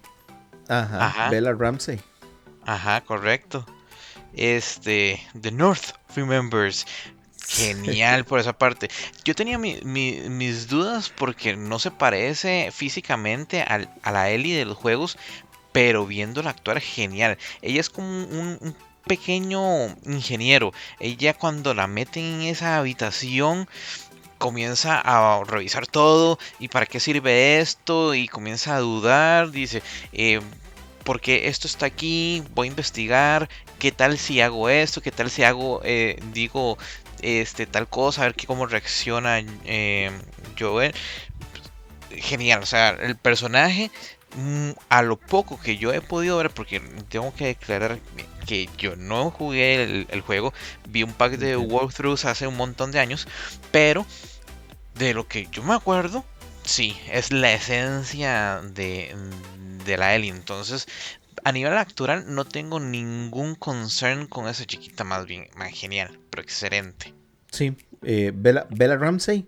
[0.69, 1.99] Ajá, Bella Ramsey.
[2.65, 3.67] Ajá, correcto.
[4.35, 6.87] Este, The North Remembers.
[7.51, 8.89] Genial por esa parte.
[9.25, 15.19] Yo tenía mis dudas porque no se parece físicamente a la Ellie de los juegos,
[15.73, 17.39] pero viéndola actuar genial.
[17.63, 18.77] Ella es como un,
[19.07, 20.73] pequeño ingeniero.
[21.01, 23.69] Ella cuando la meten en esa habitación
[24.39, 29.83] comienza a revisar todo y para qué sirve esto y comienza a dudar, dice,
[30.13, 30.41] eh,
[31.05, 33.49] porque esto está aquí, voy a investigar,
[33.79, 36.79] qué tal si hago esto, qué tal si hago, eh, digo,
[37.23, 40.11] este, tal cosa, a ver qué, cómo reacciona eh,
[40.59, 40.95] Joel.
[42.11, 43.91] Genial, o sea, el personaje
[44.37, 47.99] Mm, a lo poco que yo he podido ver, porque tengo que declarar
[48.47, 50.55] que yo no jugué el, juego,
[50.89, 53.27] vi un pack de walkthroughs hace un montón de años,
[53.73, 54.07] pero
[54.95, 56.25] de lo que yo me acuerdo,
[56.65, 59.15] sí, es la esencia de,
[59.85, 60.31] de la Ellie.
[60.31, 60.87] Entonces,
[61.45, 66.43] a nivel actual no tengo ningún concern con esa chiquita, más bien, más genial, pero
[66.43, 67.15] excelente.
[67.51, 69.47] Sí, eh, Bella, Bella Ramsey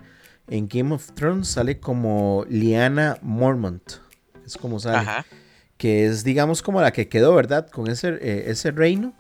[0.49, 4.03] en Game of Thrones sale como Liana Mormont
[4.47, 5.09] es como sale.
[5.77, 7.69] Que es, digamos, como la que quedó, ¿verdad?
[7.69, 9.15] Con ese, eh, ese reino.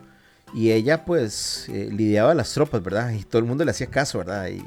[0.55, 3.11] Y ella, pues, eh, lidiaba las tropas, ¿verdad?
[3.11, 4.49] Y todo el mundo le hacía caso, ¿verdad?
[4.49, 4.63] Y,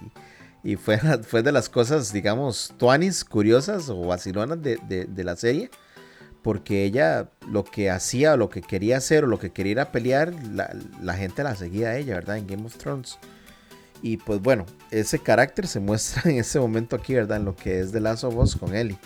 [0.63, 4.77] y fue, fue de las cosas, digamos, tuanis, curiosas o vacilonas de,
[5.07, 5.69] de, la serie.
[6.45, 9.79] Porque ella lo que hacía, o lo que quería hacer, o lo que quería ir
[9.81, 12.37] a pelear, la, la gente la seguía a ella, ¿verdad?
[12.37, 13.19] En Game of Thrones.
[14.01, 17.37] Y pues bueno, ese carácter se muestra en ese momento aquí, ¿verdad?
[17.37, 18.97] En lo que es The Last of Us con Ellie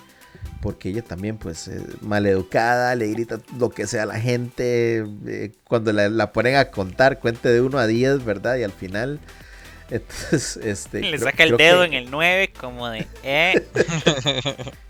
[0.62, 5.52] porque ella también pues es maleducada, le grita lo que sea a la gente, eh,
[5.64, 8.58] cuando la, ponen a contar, cuente de 1 a 10, ¿verdad?
[8.58, 9.20] Y al final,
[9.90, 11.02] entonces, este...
[11.02, 13.08] Le saca el dedo en el 9 como de...
[13.24, 13.66] Eh.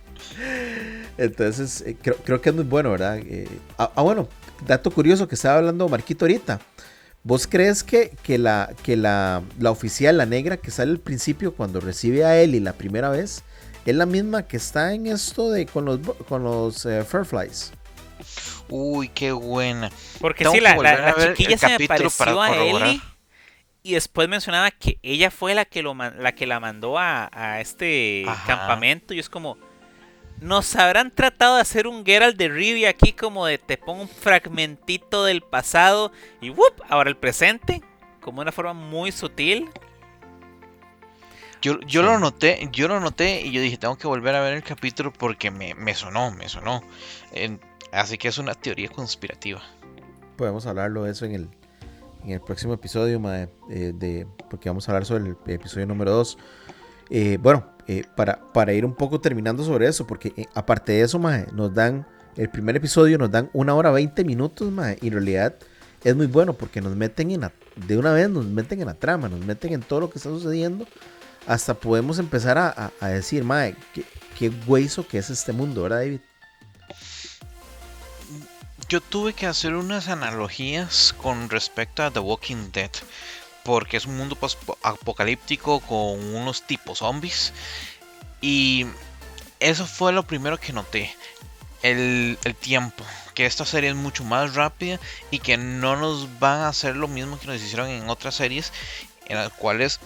[1.17, 3.19] entonces, eh, creo, que es muy bueno, ¿verdad?
[3.77, 4.27] Ah, ah, bueno,
[4.65, 6.59] dato curioso que estaba hablando Marquito ahorita.
[7.23, 11.53] ¿Vos crees que, que, la, que la, la oficial, la negra que sale al principio
[11.53, 13.43] cuando recibe a Ellie la primera vez,
[13.85, 17.73] es la misma que está en esto de con los, con los eh, Fairflies.
[18.69, 19.89] Uy, qué buena.
[20.19, 23.01] Porque sí, la, chiquilla se me pareció a Ellie
[23.81, 28.25] y después mencionaba que ella fue la que, lo, la, que la mandó a, este
[28.45, 29.57] campamento y es como...
[30.41, 34.07] Nos habrán tratado de hacer un Geralt de Rivia aquí como de te pongo un
[34.07, 36.81] fragmentito del pasado y ¡wup!
[36.87, 37.81] ahora el presente,
[38.21, 39.69] como una forma muy sutil.
[41.61, 44.53] Yo, yo lo noté, yo lo noté y yo dije, tengo que volver a ver
[44.53, 46.81] el capítulo porque me, sonó, me sonó.
[47.91, 49.61] así que es una teoría conspirativa.
[50.37, 51.49] Podemos hablarlo de eso en el,
[52.23, 56.37] en el próximo episodio, eh, de, porque vamos a hablar sobre el episodio número 2.
[57.09, 61.19] Eh, bueno, eh, para, para ir un poco terminando sobre eso, porque aparte de eso,
[61.53, 64.71] nos dan, el primer episodio nos dan una hora 20 minutos,
[65.01, 65.55] y en realidad
[66.03, 67.51] es muy bueno porque nos meten en
[67.87, 70.29] de una vez, nos meten en la trama, nos meten en todo lo que está
[70.29, 70.85] sucediendo
[71.47, 74.05] hasta podemos empezar a, decir, madre, qué,
[74.37, 76.19] qué hueso que es este mundo, ¿verdad, David?
[78.87, 82.91] Yo tuve que hacer unas analogías con respecto a The Walking Dead,
[83.69, 84.35] porque es un mundo
[84.81, 87.53] apocalíptico con unos tipos zombies.
[88.41, 88.87] Y
[89.59, 91.15] eso fue lo primero que noté.
[91.83, 93.05] el, tiempo,
[93.35, 94.99] que esta serie es mucho más rápida
[95.29, 98.73] y que no nos van a hacer lo mismo que nos hicieron en otras series,
[99.27, 99.99] en las cuales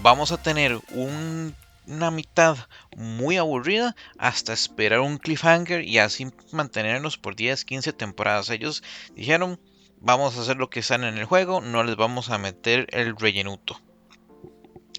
[0.00, 2.56] vamos a tener una mitad
[2.96, 8.48] muy aburrida hasta esperar un cliffhanger y así mantenernos por 10, 15 temporadas.
[8.48, 8.82] Ellos
[9.14, 9.60] dijeron,
[10.00, 13.16] vamos a hacer lo que están en el juego, no les vamos a meter el
[13.16, 13.80] rellenuto.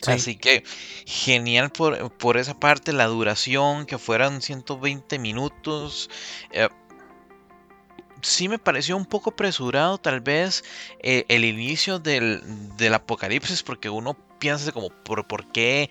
[0.06, 0.64] Así que
[1.06, 6.10] genial por, esa parte, la duración, que fueran 120 minutos.
[6.52, 6.70] Eh,
[8.22, 10.64] sí me pareció un poco apresurado tal vez
[11.00, 12.42] eh, el inicio del,
[12.94, 15.90] apocalipsis, porque uno piensa como, ¿por, ¿por qué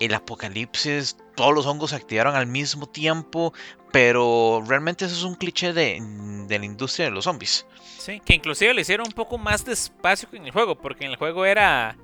[0.00, 3.52] el apocalipsis, todos los hongos se activaron al mismo tiempo?
[3.92, 5.98] Pero realmente eso es un cliché de,
[6.46, 7.66] de la industria de los zombies.
[7.98, 11.12] Sí, que inclusive lo hicieron un poco más despacio que en el juego, porque en
[11.12, 11.96] el juego era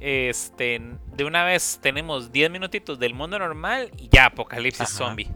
[0.00, 0.80] este,
[1.14, 5.28] de una vez tenemos 10 minutitos del mundo normal y ya apocalipsis zombie.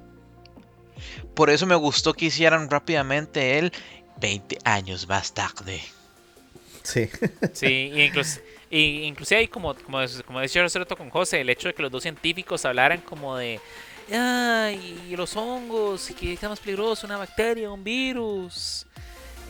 [1.34, 3.72] Por eso me gustó que hicieran rápidamente el
[4.20, 5.82] 20 años más tarde.
[6.82, 7.10] Sí.
[7.52, 8.40] Sí, y incluso,
[8.74, 10.66] hay como, como, como decía
[10.96, 13.60] con José, el hecho de que los dos científicos hablaran como de
[14.12, 18.86] ay, los hongos, y que es más peligroso, una bacteria, un virus.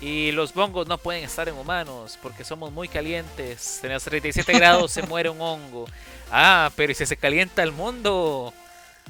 [0.00, 3.82] Y los bongos no pueden estar en humanos porque somos muy calientes.
[3.82, 5.86] En los 37 grados se muere un hongo.
[6.30, 8.52] Ah, pero si se calienta el mundo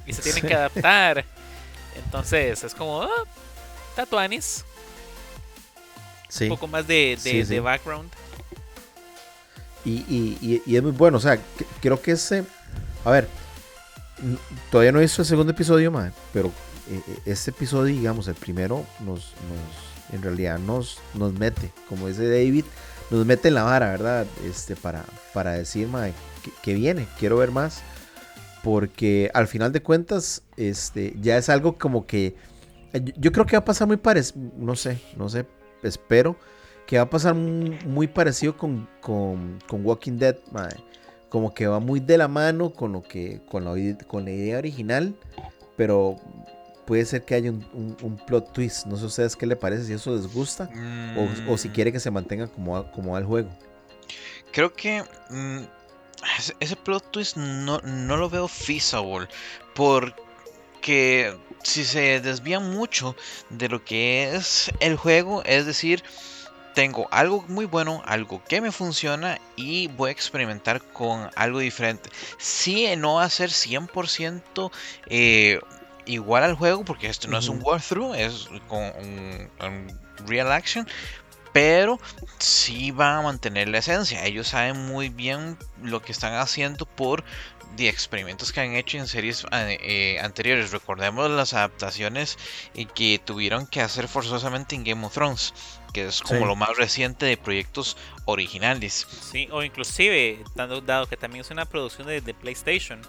[0.06, 1.24] y se tienen que adaptar.
[1.96, 3.24] Entonces es como, ah,
[3.96, 4.64] tatuanis.
[6.40, 8.10] Un poco más de, de, background.
[9.84, 11.18] Y, y, es muy bueno.
[11.18, 11.38] O sea,
[11.80, 12.44] creo que ese.
[13.04, 13.28] A ver,
[14.70, 16.50] todavía no he visto el segundo episodio, man, pero
[16.90, 19.34] eh, este episodio, digamos, el primero, nos
[20.12, 22.64] en realidad nos, nos mete, como dice David,
[23.10, 24.26] nos mete en la vara, ¿verdad?
[24.44, 25.88] Este, para, para decir,
[26.62, 27.82] que, viene, quiero ver más.
[28.62, 32.34] Porque al final de cuentas, este, ya es algo como que.
[33.16, 34.40] Yo, creo que va a pasar muy parecido.
[34.56, 35.44] No sé, no sé,
[35.82, 36.36] espero
[36.86, 40.36] que va a pasar muy, parecido con, con, Walking Dead,
[41.28, 43.40] Como que va muy de la mano con lo que.
[43.50, 43.74] con la,
[44.06, 45.14] con la idea original.
[45.76, 46.16] Pero
[46.84, 48.86] puede ser que haya un, plot twist.
[48.86, 50.68] No sé a ustedes qué le parece, si eso les gusta
[51.48, 51.72] o, si mm.
[51.72, 53.48] quiere que se mantenga como, como va el juego.
[54.52, 55.60] Creo que mm,
[56.60, 59.26] ese, plot twist no, no lo veo feasible
[59.74, 63.16] porque si se desvía mucho
[63.50, 66.04] de lo que es el juego, es decir,
[66.74, 72.10] tengo algo muy bueno, algo que me funciona y voy a experimentar con algo diferente.
[72.36, 74.70] Si no va a ser 100%
[75.06, 75.60] eh,
[76.04, 80.86] igual al juego, porque esto no es un walkthrough, es con un, real action,
[81.52, 82.00] pero
[82.38, 84.24] sí van a mantener la esencia.
[84.24, 87.24] Ellos saben muy bien lo que están haciendo por
[87.76, 90.72] de experimentos que han hecho en series eh, eh, anteriores.
[90.72, 92.36] Recordemos las adaptaciones
[92.94, 95.54] que tuvieron que hacer forzosamente en Game of Thrones,
[95.94, 99.06] que es como lo más reciente de proyectos originales.
[99.32, 103.00] Sí, o inclusive, dado, dado que también es una producción de, de PlayStation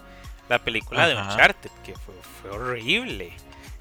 [0.48, 3.32] la película de Uncharted, que fue, horrible.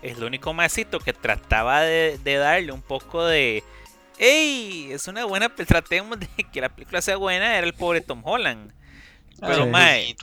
[0.01, 3.63] Es lo único masito que trataba de, darle un poco de.
[4.17, 4.91] ¡Ey!
[4.91, 5.53] Es una buena.
[5.53, 7.57] Tratemos de que la película sea buena.
[7.57, 8.71] Era el pobre Tom Holland.
[9.39, 10.15] Pero, mae,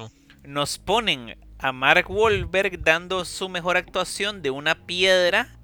[0.45, 5.57] nos ponen a Mark Wahlberg dando su mejor actuación de una piedra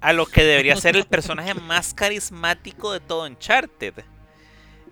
[0.00, 3.94] a lo que debería ser el personaje más carismático de todo Uncharted.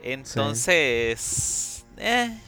[0.03, 1.87] Entonces.
[1.97, 2.39] Eh.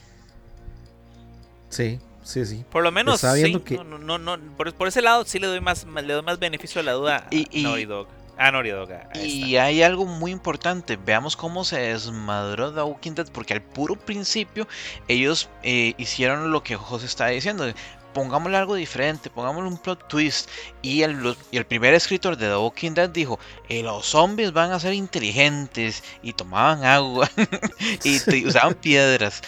[1.69, 1.99] Sí.
[2.23, 2.63] Sí, sí.
[2.71, 3.61] Por lo menos, sí.
[3.83, 6.91] No, no, por, ese lado sí le doy más, le doy más beneficio a la
[6.93, 8.07] duda y, a Naughty Dog.
[8.37, 8.89] A Naughty Dog.
[9.15, 10.97] y hay algo muy importante.
[10.97, 13.27] Veamos cómo se desmadró The Walking Dead.
[13.31, 14.67] Porque al puro principio
[15.07, 17.65] ellos eh, hicieron lo que José estaba diciendo.
[18.13, 20.49] Pongámosle algo diferente, pongámosle un plot twist.
[20.81, 23.39] Y el, el primer escritor de The Walking Dead dijo:
[23.69, 26.03] eh, Los zombies van a ser inteligentes.
[26.21, 27.29] Y tomaban agua.
[28.03, 29.41] y usaban piedras.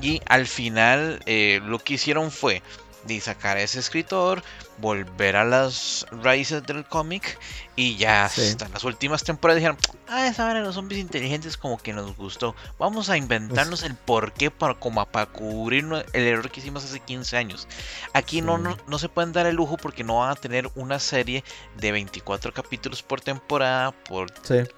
[0.00, 2.62] Y al final eh, lo que hicieron fue
[3.08, 4.42] de sacar a ese escritor,
[4.78, 7.38] volver a las raíces del cómic
[7.74, 9.78] y ya hasta las últimas temporadas dijeron,
[10.08, 14.50] ah, esa hora los zombies inteligentes como que nos gustó, vamos a inventarnos el porqué
[14.50, 17.66] para, como para cubrir el error que hicimos hace 15 años.
[18.12, 21.44] Aquí no, no, se pueden dar el lujo porque no van a tener una serie
[21.76, 24.32] de 24 capítulos por temporada, por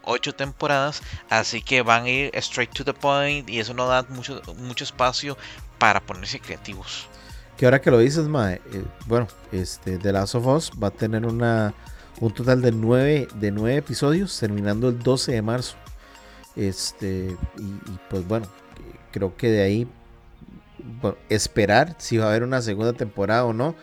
[0.05, 4.05] 8 temporadas, así que van a ir straight to the point y eso no da
[4.09, 5.37] mucho, mucho espacio
[5.78, 7.09] para ponerse creativos.
[7.61, 10.90] Que ahora que lo dices, Mae, eh, bueno, este, The Last of Us va a
[10.90, 11.74] tener una,
[12.18, 15.76] un total de nueve, de nueve episodios, terminando el 12 de marzo.
[16.56, 18.46] Este, y, pues bueno,
[19.11, 19.86] creo que de ahí,
[21.28, 23.74] esperar si va a haber una segunda temporada o no.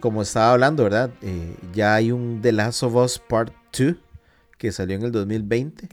[0.00, 1.10] como estaba hablando, ¿verdad?
[1.20, 3.96] Eh, ya hay un The Last of Us Part 2
[4.56, 5.86] que salió en el 2020.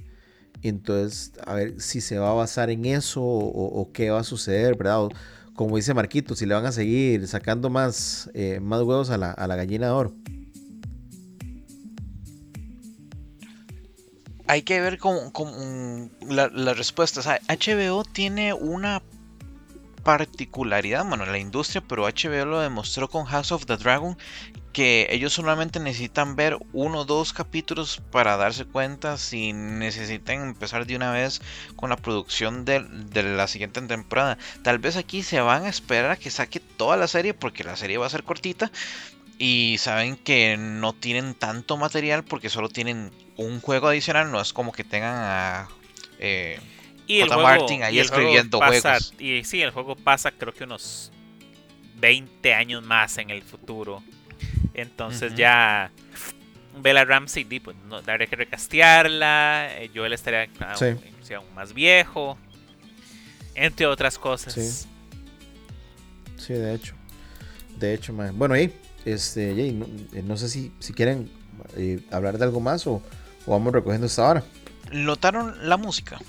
[0.63, 4.77] Entonces, a ver si se va a basar en eso o, qué va a suceder,
[4.77, 5.09] ¿verdad?
[5.55, 9.31] Como dice Marquito, si le van a seguir sacando más, eh, más huevos a la,
[9.31, 10.15] a la gallina de oro.
[14.47, 17.27] hay que ver con, las respuestas.
[17.47, 19.01] HBO tiene una
[20.05, 24.15] particularidad, bueno, la industria, pero HBO lo demostró con House of the Dragon,
[24.71, 30.85] que ellos solamente necesitan ver uno o dos capítulos para darse cuenta si necesitan empezar
[30.85, 31.41] de una vez
[31.75, 34.37] con la producción de, de, la siguiente temporada.
[34.61, 37.75] Tal vez aquí se van a esperar a que saque toda la serie porque la
[37.75, 38.71] serie va a ser cortita.
[39.37, 44.31] Y saben que no tienen tanto material porque solo tienen un juego adicional.
[44.31, 45.67] No es como que tengan a
[46.19, 46.59] eh,
[47.07, 49.13] y el Martin ahí escribiendo juegos.
[49.19, 51.11] Y sí, el juego pasa creo que unos
[51.97, 54.03] 20 años más en el futuro.
[54.73, 55.91] Entonces ya
[56.77, 59.69] Bella Ramsey, pues no, habría que recastearla.
[59.77, 60.49] Eh, Joel estaría
[61.35, 62.37] aún, más viejo.
[63.53, 64.53] Entre otras cosas.
[64.53, 64.87] Sí,
[66.37, 66.95] sí de hecho.
[67.77, 69.73] De hecho, bueno, ahí, este, eh,
[70.23, 71.29] no, sé si, si quieren
[71.75, 73.01] eh, hablar de algo más o,
[73.45, 74.43] o vamos recogiendo esta hora.
[74.91, 76.19] ¿Notaron la música?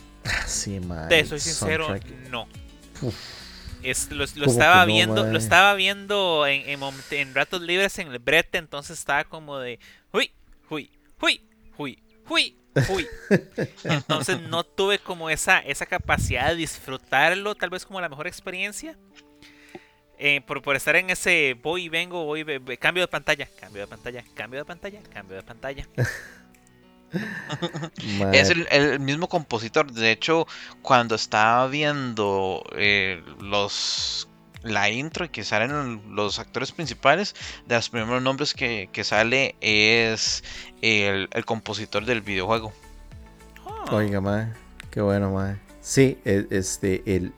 [0.46, 1.94] Sí, Te soy sincero,
[2.30, 2.48] no.
[3.82, 8.98] Es, lo, estaba viendo, lo estaba viendo en, en, ratos libres en el brete, entonces
[8.98, 9.78] estaba como de
[10.12, 10.32] uy,
[10.70, 11.40] uy, uy,
[11.76, 12.56] uy, uy,
[12.88, 13.06] uy.
[13.84, 18.96] Entonces no tuve como esa, esa capacidad de disfrutarlo, tal vez como la mejor experiencia.
[20.18, 22.44] Eh, por, por, estar en ese voy y vengo, voy,
[22.78, 25.86] cambio de pantalla, cambio de pantalla, cambio de pantalla, cambio de pantalla.
[28.32, 29.92] es el, mismo compositor.
[29.92, 30.46] De hecho,
[30.82, 34.28] cuando estaba viendo eh, los
[34.66, 37.34] la intro y que salen los actores principales,
[37.66, 40.44] de los primeros nombres que, sale es
[40.82, 42.72] el, compositor del videojuego.
[43.66, 43.84] Ah.
[43.92, 44.52] Oiga, madre,
[44.90, 45.58] qué bueno, madre.
[45.80, 47.32] Sí, e, este, el,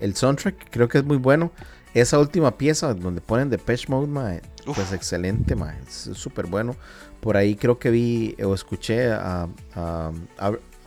[0.00, 1.50] el, soundtrack creo que es muy bueno.
[1.94, 5.78] Esa última pieza donde ponen Depeche Mode, madre, pues excelente, madre.
[5.86, 6.76] Es súper bueno.
[7.24, 10.12] Por ahí creo que vi o escuché a, a,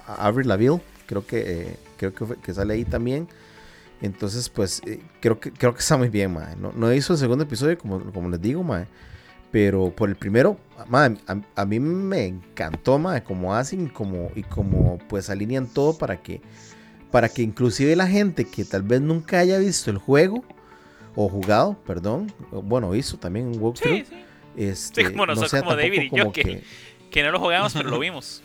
[0.05, 3.27] Avril Lavigne, creo que, eh, creo que, sale ahí también.
[4.03, 6.55] Entonces, pues eh, creo, que, creo que está muy bien, mae.
[6.55, 8.63] No, no hizo el segundo episodio, como, como les digo.
[9.49, 10.59] Pero por el primero,
[11.55, 16.41] a, mí me encantó, mae, como hacen como, y como pues alinean todo para que,
[17.09, 20.43] para que inclusive la gente que tal vez nunca haya visto el juego,
[21.15, 24.26] o jugado, perdón, bueno, hizo también un walkthrough.
[24.57, 26.63] Este, sí, como nosotros, como David y yo, que,
[27.11, 28.41] que, no lo jugamos, pero lo vimos.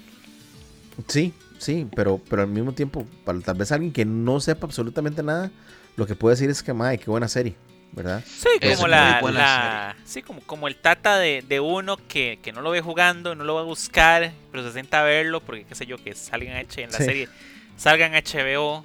[1.09, 5.23] Sí, sí, pero, pero al mismo tiempo, para tal vez alguien que no sepa absolutamente
[5.23, 5.51] nada,
[5.97, 7.55] lo que puede decir es que, madre, qué buena serie,
[7.93, 8.23] ¿verdad?
[8.27, 12.71] Sí, como la, sí, como, como el tata de, de uno que, que, no lo
[12.71, 15.87] ve jugando, no lo va a buscar, pero se sienta a verlo, porque qué sé
[15.87, 17.31] yo, que salgan en la serie,
[17.79, 18.85] salgan HBO,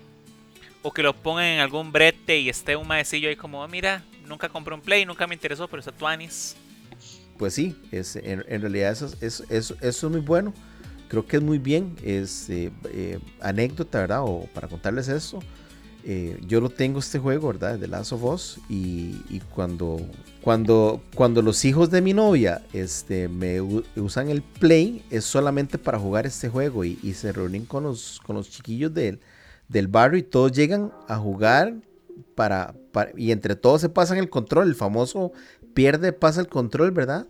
[0.81, 4.01] o que lo pongan en algún brete y esté un maecillo ahí como, ah, mira,
[4.25, 6.55] nunca compré un play, nunca me interesó, pero está Tuanis
[7.37, 10.53] pues sí, es, en, realidad eso, eso, eso, es muy bueno.
[11.07, 11.95] Creo que es muy bien.
[12.03, 14.23] Es eh, eh, anécdota, ¿verdad?
[14.23, 15.39] O para contarles eso.
[16.03, 17.77] Eh, yo lo tengo este juego, ¿verdad?
[17.77, 18.59] De Last of Us.
[18.69, 19.99] Y, cuando,
[20.41, 25.99] cuando, cuando los hijos de mi novia este, me usan el Play, es solamente para
[25.99, 26.83] jugar este juego.
[26.83, 29.19] Y, se reúnen con los, con los chiquillos del,
[29.67, 31.75] del barrio y todos llegan a jugar
[32.35, 32.75] para,
[33.15, 35.31] y entre todos se pasan el control, el famoso
[35.77, 37.27] pierde, pasa el control, ¿verdad?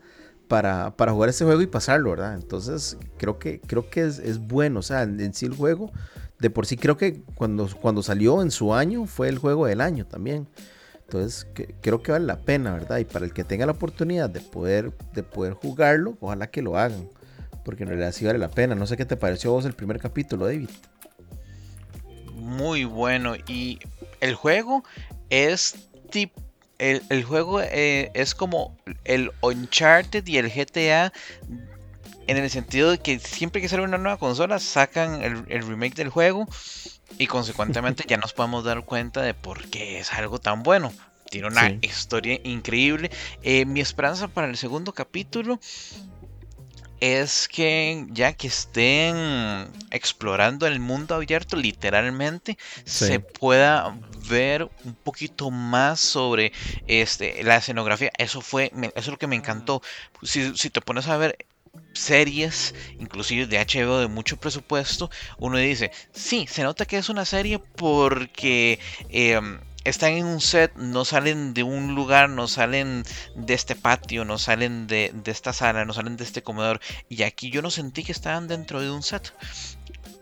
[0.47, 2.35] Para, para jugar este juego y pasarlo, ¿verdad?
[2.35, 5.91] Entonces creo que, creo que es, bueno, o sea, en, sí el juego,
[6.39, 9.81] de por sí creo que cuando, cuando salió en su año fue el juego del
[9.81, 10.47] año también.
[10.93, 11.45] Entonces
[11.81, 12.99] creo que vale la pena, ¿verdad?
[12.99, 16.77] Y para el que tenga la oportunidad de poder, de poder jugarlo, ojalá que lo
[16.77, 17.09] hagan.
[17.65, 18.75] Porque en realidad sí vale la pena.
[18.75, 20.69] No sé qué te pareció vos el primer capítulo, David.
[22.33, 23.35] Muy bueno.
[23.45, 23.79] Y
[24.21, 24.85] el juego
[25.29, 26.46] es tipo
[26.79, 31.11] el, juego eh, es como el Uncharted y el GTA
[32.27, 36.09] en el sentido de que siempre que sale una nueva consola sacan el, remake del
[36.09, 36.47] juego
[37.17, 40.93] y consecuentemente ya nos podemos dar cuenta de por qué es algo tan bueno.
[41.29, 43.11] Tiene una historia increíble.
[43.43, 45.59] Eh, mi esperanza para el segundo capítulo
[46.99, 53.95] es que ya que estén explorando el mundo abierto literalmente se pueda
[54.29, 56.51] ver un poquito más sobre
[56.87, 58.11] este la escenografía.
[58.17, 59.81] Eso fue eso es lo que me encantó.
[60.23, 61.37] Si, te pones a ver
[61.93, 67.25] series, inclusive de HBO de mucho presupuesto, uno dice, sí, se nota que es una
[67.25, 68.79] serie porque
[69.09, 73.03] em, están en un set, no salen de un lugar, no salen
[73.35, 76.79] de este patio, no salen de, esta sala, no salen de este comedor.
[77.09, 79.33] Y aquí yo no sentí que estaban dentro de un set.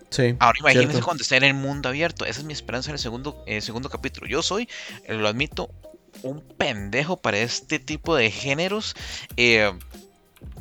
[0.09, 2.26] Sí, Ahora imagínense cuando estén en el mundo abierto.
[2.26, 4.28] Esa es mi esperanza en el segundo, eh, segundo capítulo.
[4.28, 4.70] Yo soy,
[5.03, 5.70] eh, lo admito,
[6.22, 8.95] un pendejo para este tipo de géneros.
[9.36, 9.72] Eh,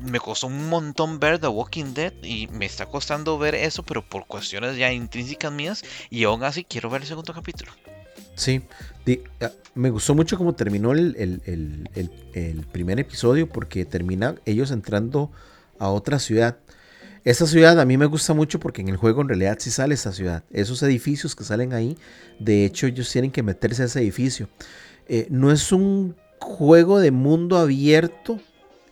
[0.01, 4.03] me costó un montón ver The Walking Dead y me está costando ver eso, pero
[4.03, 5.85] por cuestiones ya intrínsecas mías.
[6.11, 7.73] Y aún así quiero ver el segundo capítulo.
[8.35, 8.63] Sí,
[9.41, 11.89] ah, me gustó mucho cómo terminó el,
[12.73, 15.31] primer episodio porque termina ellos entrando
[15.79, 16.59] a otra ciudad.
[17.25, 19.95] Esa ciudad a mí me gusta mucho porque en el juego en realidad sí sale
[19.95, 20.45] esa ciudad.
[20.53, 21.97] Esos edificios que salen ahí,
[22.39, 24.49] de hecho ellos tienen que meterse a ese edificio.
[25.09, 28.41] Eh, no es un juego de mundo abierto,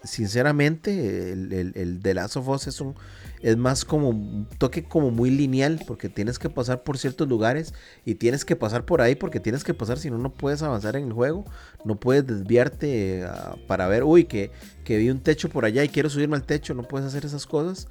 [0.05, 1.33] sinceramente.
[1.33, 2.95] El, el, el The Last of es un
[3.43, 7.75] es más como un toque como muy lineal porque tienes que pasar por ciertos lugares
[8.05, 10.97] y tienes que pasar por ahí porque tienes que pasar si no no puedes avanzar
[10.97, 11.45] en el juego
[11.85, 14.53] no puedes desviarte ah, para ver uy que,
[14.85, 17.47] que vi un techo por allá y quiero subirme al techo no puedes hacer esas
[17.47, 17.89] cosas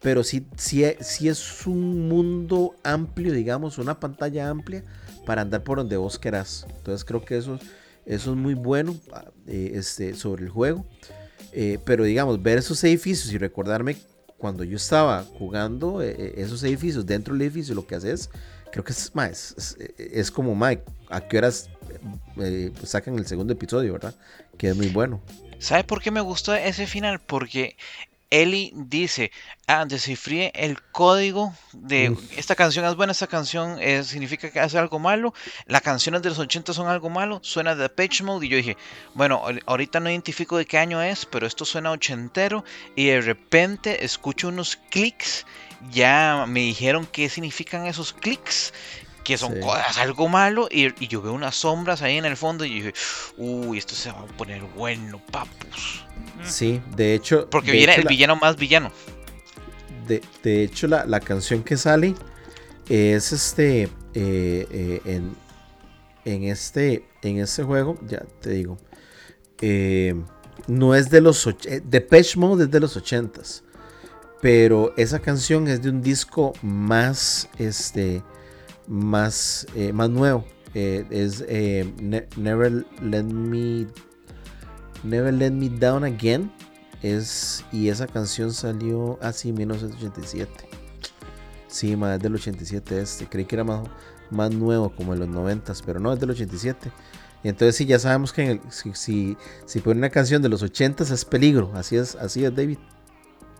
[0.00, 4.84] pero sí, sí, sí es un mundo amplio digamos una pantalla amplia
[5.26, 7.58] para andar por donde vos querás entonces creo que eso,
[8.06, 10.86] eso es muy bueno ah, eh, este, sobre el juego
[11.56, 13.96] eh, pero digamos ver esos edificios y recordarme
[14.38, 18.28] cuando yo estaba jugando eh, eh, esos edificios, dentro del edificio, lo que haces,
[18.72, 19.54] creo que es más,
[19.96, 21.70] es, como Mike, a qué horas
[22.82, 24.16] sacan el segundo episodio, ¿verdad?
[24.58, 25.22] Que es muy bueno.
[25.60, 27.20] ¿Sabe por qué me gustó ese final?
[27.20, 27.76] Porque
[28.30, 29.30] Eli dice,
[29.66, 34.78] ah, descifré el código de esta canción es buena, esta canción eh, significa que hace
[34.78, 35.34] algo malo,
[35.66, 38.76] las canciones de los 80 son algo malo, suena de Page Mode y yo dije,
[39.14, 42.64] bueno, ahorita no identifico de qué año es, pero esto suena ochentero
[42.96, 45.46] y de repente escucho unos clics,
[45.90, 48.72] ya me dijeron qué significan esos clics
[49.24, 52.64] que son cosas algo malo y, y, yo veo unas sombras ahí en el fondo
[52.64, 52.94] y dije,
[53.38, 56.04] uy, esto se va a poner bueno, papus.
[56.44, 57.48] Sí, de hecho.
[57.50, 58.92] Porque viene el villano más villano.
[60.06, 62.14] De, de hecho, la, la, canción que sale
[62.88, 63.84] es este.
[63.84, 63.88] Eh,
[64.70, 65.34] eh, en,
[66.24, 67.04] en, este.
[67.22, 68.76] En este juego, ya te digo.
[69.60, 70.14] Eh,
[70.66, 71.48] no es de los.
[71.84, 73.62] De Patch Mode es de los 80s.
[74.42, 77.48] Pero esa canción es de un disco más.
[77.58, 78.22] Este.
[78.86, 80.44] Más, más nuevo.
[80.74, 81.44] es
[82.36, 83.86] Never Let Me
[85.04, 86.50] Never Let Me Down Again.
[87.02, 90.50] Es, y esa canción salió así en 1987.
[91.68, 93.26] Sí, más del 87 este.
[93.28, 93.86] Creí que era más,
[94.30, 96.90] más nuevo, como en los 90, pero no, es del 87.
[97.42, 101.04] Y entonces sí, ya sabemos que si, si, si pone una canción de los 80
[101.04, 101.70] es peligro.
[101.74, 102.78] Así es, así es, David.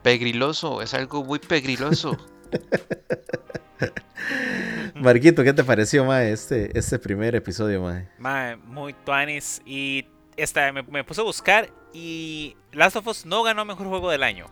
[0.03, 2.17] Pegriloso, es algo muy pegriloso.
[4.95, 7.83] Marquito, ¿qué te pareció, ma, este, este primer episodio,
[8.19, 8.57] ma?
[8.65, 13.89] muy tuanis y esta, me, puse a buscar y Last of Us no ganó mejor
[13.89, 14.47] juego del año.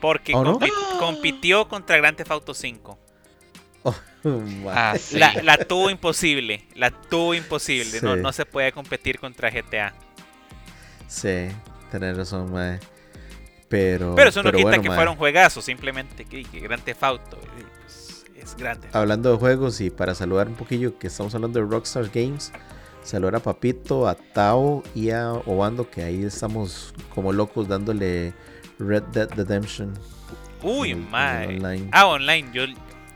[0.00, 0.58] Porque ¿Oh,
[0.98, 2.98] compitió contra Grand Theft Auto 5.
[4.68, 4.94] Ah,
[5.42, 6.64] la, tuvo imposible.
[6.76, 8.00] La tuvo imposible.
[8.02, 9.92] No, no se puede competir contra GTA.
[11.08, 11.48] Sí,
[11.90, 12.78] tenés razón, mae.
[13.72, 15.62] Pero, pero eso no quita que fuera un juegazo.
[15.62, 18.86] Simplemente que, que Grand Theft Auto pues, es grande.
[18.92, 22.52] Hablando de juegos y para saludar un poquillo que estamos hablando de Rockstar Games.
[23.02, 28.34] Saludar a Papito, a Tao y a Obando, que ahí estamos como locos dándole
[28.78, 29.94] Red Dead Redemption.
[30.62, 31.88] Uy, madre.
[31.92, 32.50] Ah, online.
[32.52, 32.64] Yo,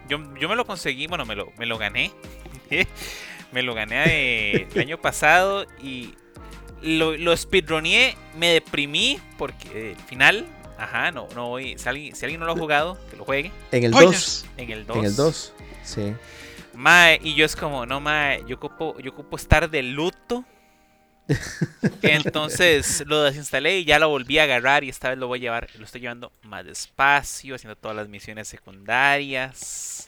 [0.08, 2.12] yo, me lo conseguí, bueno, me lo, me lo gané.
[3.52, 6.14] me lo gané el año pasado y
[6.82, 10.46] lo, lo speedroneé, me deprimí porque el final,
[10.78, 11.78] ajá, no, no voy.
[11.78, 13.52] Si alguien, si alguien no lo ha jugado, que lo juegue.
[13.72, 14.46] En el 2.
[14.56, 14.96] En el 2.
[14.96, 15.54] En el 2,
[15.84, 16.14] sí.
[16.74, 20.44] Mae, y yo es como, no, mae, yo ocupo, yo ocupo estar de luto.
[22.02, 25.42] Entonces lo desinstalé y ya lo volví a agarrar y esta vez lo voy a
[25.42, 30.06] llevar, lo estoy llevando más despacio, haciendo todas las misiones secundarias.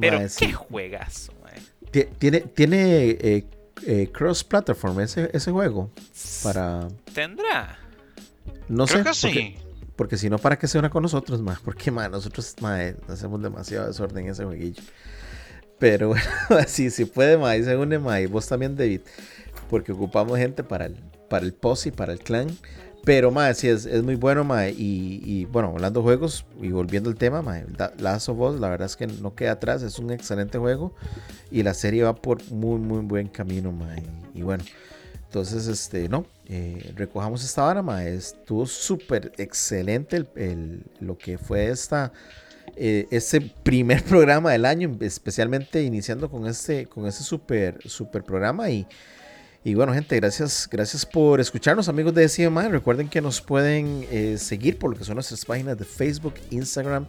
[0.00, 1.60] Pero qué juegazo, mae.
[2.18, 3.44] Tiene, tiene eh,
[3.86, 5.90] eh, cross platform ese, ese juego
[6.42, 6.88] para.
[7.12, 7.78] ¿Tendrá?
[8.68, 8.98] No sé.
[8.98, 9.56] porque, sí.
[9.96, 11.60] porque si no, ¿para qué se una con nosotros, más?
[11.60, 12.54] Porque, más nosotros,
[13.08, 14.82] hacemos demasiado desorden en ese jueguillo.
[15.78, 16.26] Pero bueno,
[16.60, 18.26] así si puede, Mae, se une Mae.
[18.26, 19.00] Vos también, David.
[19.68, 20.96] Porque ocupamos gente para el,
[21.28, 22.48] para el post y para el clan.
[23.04, 24.74] Pero, Mae, sí, es, es muy bueno, Mae.
[24.76, 27.66] Y, bueno, hablando de juegos y volviendo al tema, Mae,
[27.98, 29.82] Last of Us, la verdad es que no queda atrás.
[29.82, 30.94] Es un excelente juego.
[31.50, 34.02] Y la serie va por muy, muy buen camino, Mae.
[34.34, 34.64] Y bueno,
[35.24, 36.26] entonces, este, no.
[36.48, 38.14] Eh, recojamos esta vara, Mae.
[38.14, 42.12] Estuvo súper excelente el, lo que fue esta
[42.76, 48.70] eh, este primer programa del año, especialmente iniciando con este, con este super, super programa.
[48.70, 48.86] Y,
[49.64, 52.68] y bueno, gente, gracias, gracias por escucharnos, amigos de CMI.
[52.68, 57.06] Recuerden que nos pueden eh, seguir por lo que son nuestras páginas de Facebook, Instagram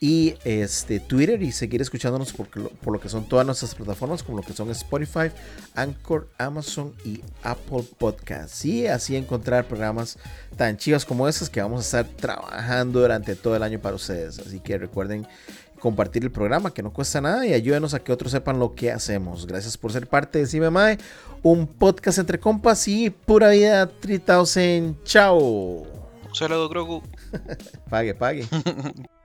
[0.00, 4.38] y este, Twitter y seguir escuchándonos por, por, lo que son todas nuestras plataformas, como
[4.38, 5.30] lo que son Spotify,
[5.74, 8.64] Anchor, Amazon y Apple Podcasts.
[8.64, 10.16] Y así encontrar programas
[10.56, 14.38] tan chivas como estos que vamos a estar trabajando durante todo el año para ustedes.
[14.38, 15.26] Así que recuerden
[15.80, 18.92] compartir el programa que no cuesta nada y ayúdenos a que otros sepan lo que
[18.92, 19.46] hacemos.
[19.46, 20.98] Gracias por ser parte de CIMEMAE,
[21.42, 24.96] un podcast entre compas y pura vida 3000.
[25.04, 25.86] Chao.
[26.32, 27.02] Saludos, Grogu.
[27.90, 28.46] pague, pague.